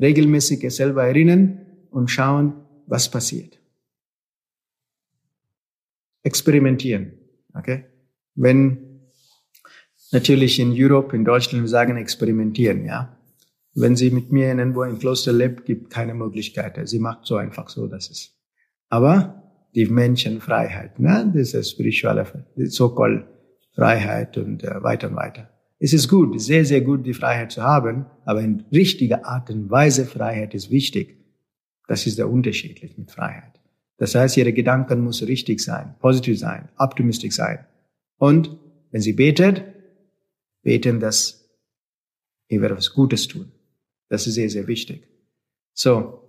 Regelmäßig 0.00 0.68
selber 0.74 1.04
erinnern 1.06 1.66
und 1.90 2.10
schauen, 2.10 2.64
was 2.86 3.10
passiert. 3.10 3.58
Experimentieren. 6.22 7.12
Okay? 7.54 7.84
Wenn 8.34 9.00
natürlich 10.10 10.58
in 10.58 10.72
Europa, 10.72 11.14
in 11.14 11.24
Deutschland, 11.24 11.64
wir 11.64 11.68
sagen 11.68 11.96
experimentieren, 11.96 12.84
ja. 12.84 13.18
Wenn 13.74 13.96
sie 13.96 14.10
mit 14.10 14.30
mir 14.32 14.48
irgendwo 14.48 14.82
im 14.82 14.98
Kloster 14.98 15.32
lebt, 15.32 15.64
gibt 15.64 15.90
keine 15.90 16.14
Möglichkeit. 16.14 16.78
Sie 16.88 16.98
macht 16.98 17.26
so 17.26 17.36
einfach 17.36 17.68
so, 17.68 17.86
dass 17.86 18.10
es. 18.10 18.32
Aber 18.88 19.42
die 19.74 19.86
Menschenfreiheit, 19.86 20.98
ne, 20.98 21.32
das 21.34 21.54
ist 21.54 21.70
spirituelle, 21.70 22.26
so-called 22.56 23.24
Freiheit 23.74 24.36
und 24.36 24.62
äh, 24.62 24.82
weiter 24.82 25.08
und 25.08 25.16
weiter. 25.16 25.48
Es 25.78 25.92
ist 25.92 26.08
gut, 26.08 26.38
sehr, 26.40 26.64
sehr 26.64 26.82
gut, 26.82 27.06
die 27.06 27.14
Freiheit 27.14 27.52
zu 27.52 27.62
haben, 27.62 28.06
aber 28.24 28.42
in 28.42 28.64
richtiger 28.70 29.24
Art 29.26 29.50
und 29.50 29.70
Weise 29.70 30.04
Freiheit 30.04 30.54
ist 30.54 30.70
wichtig. 30.70 31.16
Das 31.88 32.06
ist 32.06 32.18
der 32.18 32.30
Unterschied 32.30 32.96
mit 32.98 33.10
Freiheit. 33.10 33.60
Das 33.96 34.14
heißt, 34.14 34.36
ihre 34.36 34.52
Gedanken 34.52 35.02
müssen 35.02 35.26
richtig 35.26 35.60
sein, 35.60 35.94
positiv 35.98 36.38
sein, 36.38 36.68
optimistisch 36.76 37.34
sein. 37.34 37.66
Und 38.18 38.56
wenn 38.90 39.00
sie 39.00 39.12
betet, 39.14 39.64
beten, 40.62 41.00
dass 41.00 41.48
ihr 42.48 42.60
werdet 42.60 42.78
was 42.78 42.92
Gutes 42.92 43.26
tun. 43.26 43.50
Das 44.12 44.26
ist 44.26 44.34
sehr, 44.34 44.50
sehr 44.50 44.66
wichtig. 44.66 45.08
So, 45.72 46.28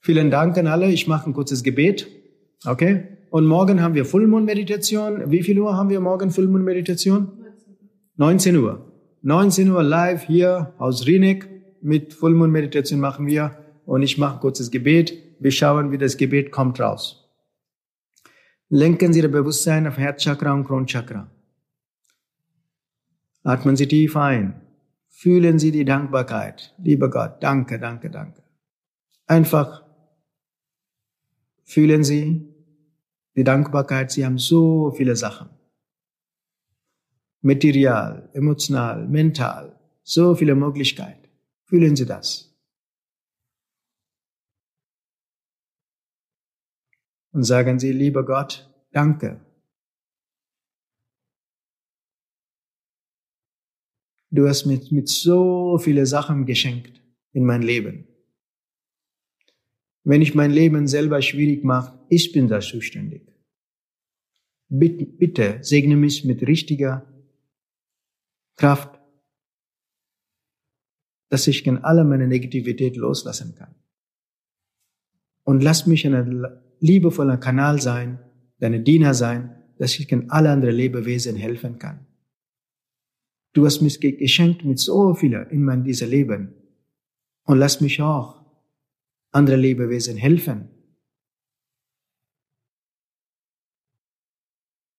vielen 0.00 0.32
Dank 0.32 0.58
an 0.58 0.66
alle. 0.66 0.90
Ich 0.90 1.06
mache 1.06 1.30
ein 1.30 1.32
kurzes 1.32 1.62
Gebet. 1.62 2.08
Okay? 2.66 3.04
Und 3.30 3.46
morgen 3.46 3.80
haben 3.80 3.94
wir 3.94 4.04
Fullmond-Meditation. 4.04 5.30
Wie 5.30 5.44
viel 5.44 5.60
Uhr 5.60 5.76
haben 5.76 5.90
wir 5.90 6.00
morgen 6.00 6.32
Fullmond-Meditation? 6.32 7.30
19 8.16 8.56
Uhr. 8.56 8.92
19 9.22 9.70
Uhr 9.70 9.84
live 9.84 10.24
hier 10.24 10.74
aus 10.78 11.06
Rieneck 11.06 11.48
mit 11.80 12.14
Fullmond-Meditation 12.14 12.98
machen 12.98 13.28
wir. 13.28 13.56
Und 13.86 14.02
ich 14.02 14.18
mache 14.18 14.34
ein 14.34 14.40
kurzes 14.40 14.72
Gebet. 14.72 15.16
Wir 15.38 15.52
schauen, 15.52 15.92
wie 15.92 15.98
das 15.98 16.16
Gebet 16.16 16.50
kommt 16.50 16.80
raus. 16.80 17.30
Lenken 18.70 19.12
Sie 19.12 19.20
Ihr 19.20 19.30
Bewusstsein 19.30 19.86
auf 19.86 19.98
Herzchakra 19.98 20.52
und 20.52 20.64
Kronchakra. 20.64 21.30
Atmen 23.44 23.76
Sie 23.76 23.86
tief 23.86 24.16
ein. 24.16 24.69
Fühlen 25.20 25.58
Sie 25.58 25.70
die 25.70 25.84
Dankbarkeit. 25.84 26.74
Lieber 26.78 27.10
Gott, 27.10 27.42
danke, 27.42 27.78
danke, 27.78 28.08
danke. 28.08 28.42
Einfach 29.26 29.86
fühlen 31.62 32.04
Sie 32.04 32.48
die 33.36 33.44
Dankbarkeit. 33.44 34.10
Sie 34.10 34.24
haben 34.24 34.38
so 34.38 34.92
viele 34.92 35.16
Sachen. 35.16 35.50
Material, 37.42 38.30
emotional, 38.32 39.06
mental, 39.08 39.78
so 40.02 40.34
viele 40.34 40.54
Möglichkeiten. 40.54 41.28
Fühlen 41.64 41.96
Sie 41.96 42.06
das. 42.06 42.58
Und 47.32 47.42
sagen 47.42 47.78
Sie, 47.78 47.92
lieber 47.92 48.24
Gott, 48.24 48.74
danke 48.90 49.44
Du 54.30 54.48
hast 54.48 54.64
mir 54.66 54.80
mit 54.90 55.08
so 55.08 55.78
viele 55.78 56.06
Sachen 56.06 56.46
geschenkt 56.46 57.02
in 57.32 57.44
mein 57.44 57.62
Leben. 57.62 58.06
Wenn 60.04 60.22
ich 60.22 60.34
mein 60.34 60.50
Leben 60.50 60.86
selber 60.86 61.20
schwierig 61.20 61.64
mache, 61.64 61.98
ich 62.08 62.32
bin 62.32 62.48
da 62.48 62.60
zuständig. 62.60 63.30
bitte, 64.70 65.04
bitte 65.04 65.58
segne 65.62 65.96
mich 65.96 66.24
mit 66.24 66.46
richtiger 66.46 67.04
Kraft, 68.56 69.00
dass 71.28 71.46
ich 71.46 71.66
in 71.66 71.78
aller 71.78 72.04
meine 72.04 72.26
Negativität 72.26 72.96
loslassen 72.96 73.54
kann. 73.56 73.74
Und 75.44 75.62
lass 75.62 75.86
mich 75.86 76.06
ein 76.06 76.46
liebevoller 76.80 77.36
Kanal 77.36 77.80
sein, 77.80 78.18
deine 78.58 78.80
Diener 78.80 79.14
sein, 79.14 79.56
dass 79.78 79.98
ich 79.98 80.10
in 80.12 80.30
alle 80.30 80.50
anderen 80.50 80.74
Lebewesen 80.74 81.36
helfen 81.36 81.78
kann. 81.78 82.06
Du 83.60 83.66
hast 83.66 83.82
mich 83.82 84.00
geschenkt 84.00 84.64
mit 84.64 84.78
so 84.78 85.12
vielen 85.12 85.50
in 85.50 85.62
mein 85.62 85.84
dieser 85.84 86.06
Leben. 86.06 86.54
Und 87.44 87.58
lass 87.58 87.82
mich 87.82 88.00
auch 88.00 88.42
andere 89.32 89.56
Lebewesen 89.56 90.16
helfen. 90.16 90.70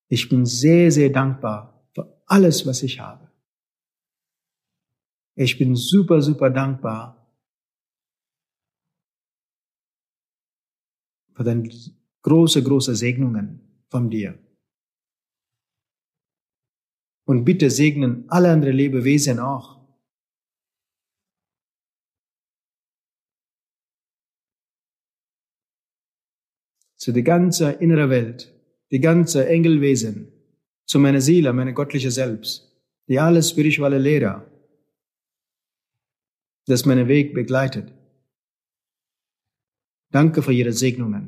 Ich 0.10 0.30
bin 0.30 0.46
sehr, 0.46 0.92
sehr 0.92 1.10
dankbar 1.10 1.90
für 1.96 2.22
alles, 2.28 2.68
was 2.68 2.84
ich 2.84 3.00
habe. 3.00 3.32
Ich 5.34 5.58
bin 5.58 5.76
super, 5.76 6.22
super 6.22 6.52
dankbar 6.52 7.34
für 11.34 11.44
deine 11.44 11.68
große, 12.22 12.62
große 12.62 12.96
Segnungen 12.96 13.84
von 13.90 14.12
dir. 14.12 14.38
Und 17.32 17.46
bitte 17.46 17.70
segnen 17.70 18.26
alle 18.28 18.52
anderen 18.52 18.76
Lebewesen 18.76 19.40
auch. 19.40 19.80
Zu 26.98 27.14
der 27.14 27.24
ganzen 27.24 27.80
inneren 27.80 28.10
Welt, 28.10 28.54
die 28.92 29.00
ganze 29.00 29.48
Engelwesen, 29.48 30.34
zu 30.86 31.00
meiner 31.00 31.22
Seele, 31.22 31.54
meine 31.54 31.74
göttliche 31.74 32.12
Selbst, 32.12 32.70
die 33.08 33.18
alle 33.18 33.42
spirituelle 33.42 33.98
Lehrer, 33.98 34.46
das 36.66 36.86
meinen 36.86 37.08
Weg 37.08 37.34
begleitet. 37.34 37.94
Danke 40.10 40.42
für 40.42 40.52
Ihre 40.52 40.74
Segnungen. 40.74 41.26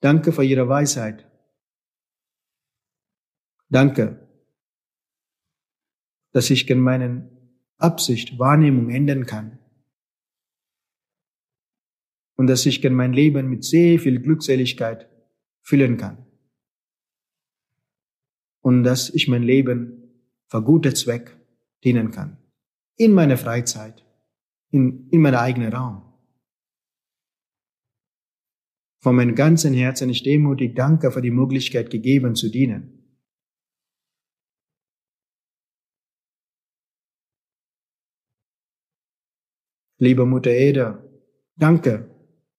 Danke 0.00 0.30
für 0.30 0.44
Ihre 0.44 0.68
Weisheit. 0.68 1.33
Danke, 3.74 4.24
dass 6.30 6.48
ich 6.48 6.70
in 6.70 6.78
meinen 6.78 7.28
Absicht, 7.76 8.38
Wahrnehmung 8.38 8.88
ändern 8.90 9.26
kann. 9.26 9.58
Und 12.36 12.46
dass 12.46 12.66
ich 12.66 12.88
mein 12.88 13.12
Leben 13.12 13.48
mit 13.48 13.64
sehr 13.64 13.98
viel 13.98 14.20
Glückseligkeit 14.20 15.10
füllen 15.60 15.96
kann. 15.96 16.24
Und 18.60 18.84
dass 18.84 19.10
ich 19.10 19.26
mein 19.26 19.42
Leben 19.42 20.22
für 20.46 20.62
gute 20.62 20.94
Zweck 20.94 21.36
dienen 21.82 22.12
kann. 22.12 22.38
In 22.96 23.12
meiner 23.12 23.36
Freizeit, 23.36 24.06
in, 24.70 25.08
in 25.10 25.20
meinem 25.20 25.40
eigenen 25.40 25.72
Raum. 25.72 26.14
Von 29.00 29.16
meinem 29.16 29.34
ganzen 29.34 29.74
Herzen 29.74 30.10
ich 30.10 30.22
demutig 30.22 30.76
danke 30.76 31.10
für 31.10 31.22
die 31.22 31.32
Möglichkeit 31.32 31.90
gegeben 31.90 32.36
zu 32.36 32.50
dienen. 32.50 33.03
Liebe 39.98 40.26
Mutter 40.26 40.50
Erde, 40.50 41.08
danke, 41.56 42.10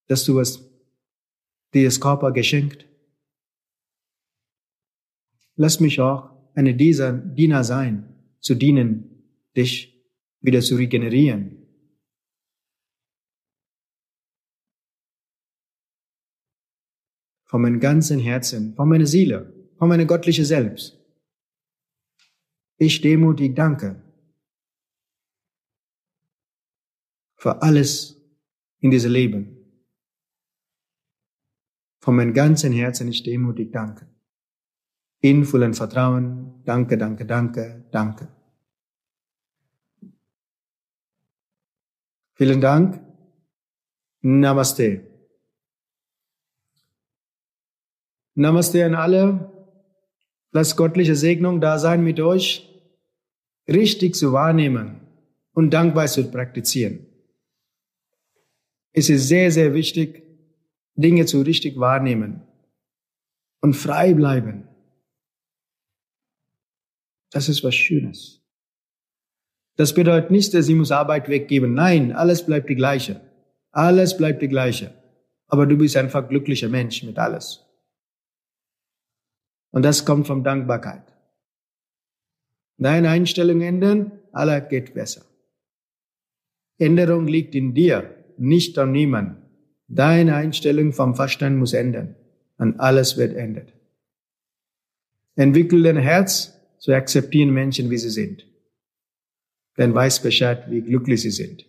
dass 0.08 0.24
du 0.24 0.40
es 0.40 0.70
dieses 1.74 2.00
Körper 2.00 2.32
geschenkt. 2.32 2.88
Lass 5.56 5.80
mich 5.80 6.00
auch 6.00 6.32
eine 6.54 6.76
dieser 6.76 7.12
Diener 7.12 7.64
sein, 7.64 8.38
zu 8.40 8.56
dienen, 8.56 9.24
dich 9.56 9.94
wieder 10.40 10.62
zu 10.62 10.76
regenerieren. 10.76 11.62
Von 17.46 17.62
meinem 17.62 17.80
ganzen 17.80 18.20
Herzen, 18.20 18.76
von 18.76 18.88
meiner 18.88 19.06
Seele, 19.06 19.54
von 19.78 19.90
meiner 19.90 20.06
göttlichen 20.06 20.46
Selbst. 20.46 20.98
Ich 22.78 23.02
demutig 23.02 23.56
danke 23.56 24.05
für 27.46 27.62
alles 27.62 28.20
in 28.80 28.90
diesem 28.90 29.12
Leben. 29.12 29.56
Von 32.00 32.16
meinem 32.16 32.34
ganzen 32.34 32.74
Herzen 32.74 33.08
ich 33.08 33.22
demutig 33.22 33.72
danke 33.72 34.08
in 35.22 35.46
vollen 35.46 35.76
Vertrauen. 35.76 36.64
Danke, 36.66 36.98
danke, 36.98 37.24
danke, 37.28 37.86
danke. 37.92 38.28
Vielen 42.34 42.62
Dank. 42.62 43.00
Namaste. 44.22 45.06
Namaste 48.34 48.86
an 48.86 48.96
alle. 48.96 49.52
Lass 50.50 50.76
göttliche 50.76 51.16
Segnung 51.16 51.62
da 51.62 51.78
sein 51.78 52.04
mit 52.04 52.20
euch, 52.20 52.68
richtig 53.68 54.16
zu 54.16 54.34
wahrnehmen 54.34 55.02
und 55.54 55.70
dankbar 55.70 56.08
zu 56.08 56.32
praktizieren. 56.32 57.05
Es 58.98 59.10
ist 59.10 59.28
sehr, 59.28 59.52
sehr 59.52 59.74
wichtig, 59.74 60.24
Dinge 60.96 61.26
zu 61.26 61.42
richtig 61.42 61.78
wahrnehmen 61.78 62.42
und 63.60 63.74
frei 63.74 64.14
bleiben. 64.14 64.70
Das 67.32 67.50
ist 67.50 67.62
was 67.66 67.76
Schönes. 67.76 68.42
Das 69.76 69.94
bedeutet 69.94 70.32
nicht, 70.32 70.54
dass 70.54 70.70
ich 70.70 70.76
muss 70.76 70.92
Arbeit 70.92 71.28
weggeben. 71.28 71.74
Nein, 71.74 72.14
alles 72.14 72.46
bleibt 72.46 72.70
die 72.70 72.76
gleiche. 72.76 73.20
Alles 73.72 74.16
bleibt 74.16 74.42
die 74.42 74.48
gleiche. 74.48 74.94
Aber 75.48 75.66
du 75.66 75.78
bist 75.78 75.98
einfach 75.98 76.30
glücklicher 76.30 76.70
Mensch 76.70 77.04
mit 77.04 77.20
alles. 77.20 77.66
Und 79.72 79.84
das 79.84 80.06
kommt 80.06 80.26
von 80.26 80.42
Dankbarkeit. 80.42 81.04
Deine 82.78 83.10
Einstellung 83.10 83.60
ändern, 83.60 84.14
alles 84.32 84.70
geht 84.70 84.94
besser. 84.94 85.26
Änderung 86.78 87.28
liegt 87.28 87.56
in 87.56 87.74
dir, 87.74 88.25
nicht 88.38 88.78
an 88.78 88.92
niemand. 88.92 89.38
Deine 89.88 90.36
Einstellung 90.36 90.94
vom 90.94 91.16
Verstand 91.16 91.58
muss 91.58 91.74
ändern 91.74 92.16
und 92.58 92.80
alles 92.80 93.18
wird 93.18 93.36
ändert. 93.36 93.74
Entwickel 95.36 95.84
dein 95.84 95.98
Herz 95.98 96.54
zu 96.80 96.94
akzeptieren 96.94 97.52
Menschen, 97.52 97.90
wie 97.90 97.98
sie 97.98 98.10
sind. 98.10 98.46
Dann 99.76 99.94
weiß 99.94 100.22
Bescheid, 100.22 100.70
wie 100.70 100.82
glücklich 100.82 101.22
sie 101.22 101.32
sind. 101.32 101.66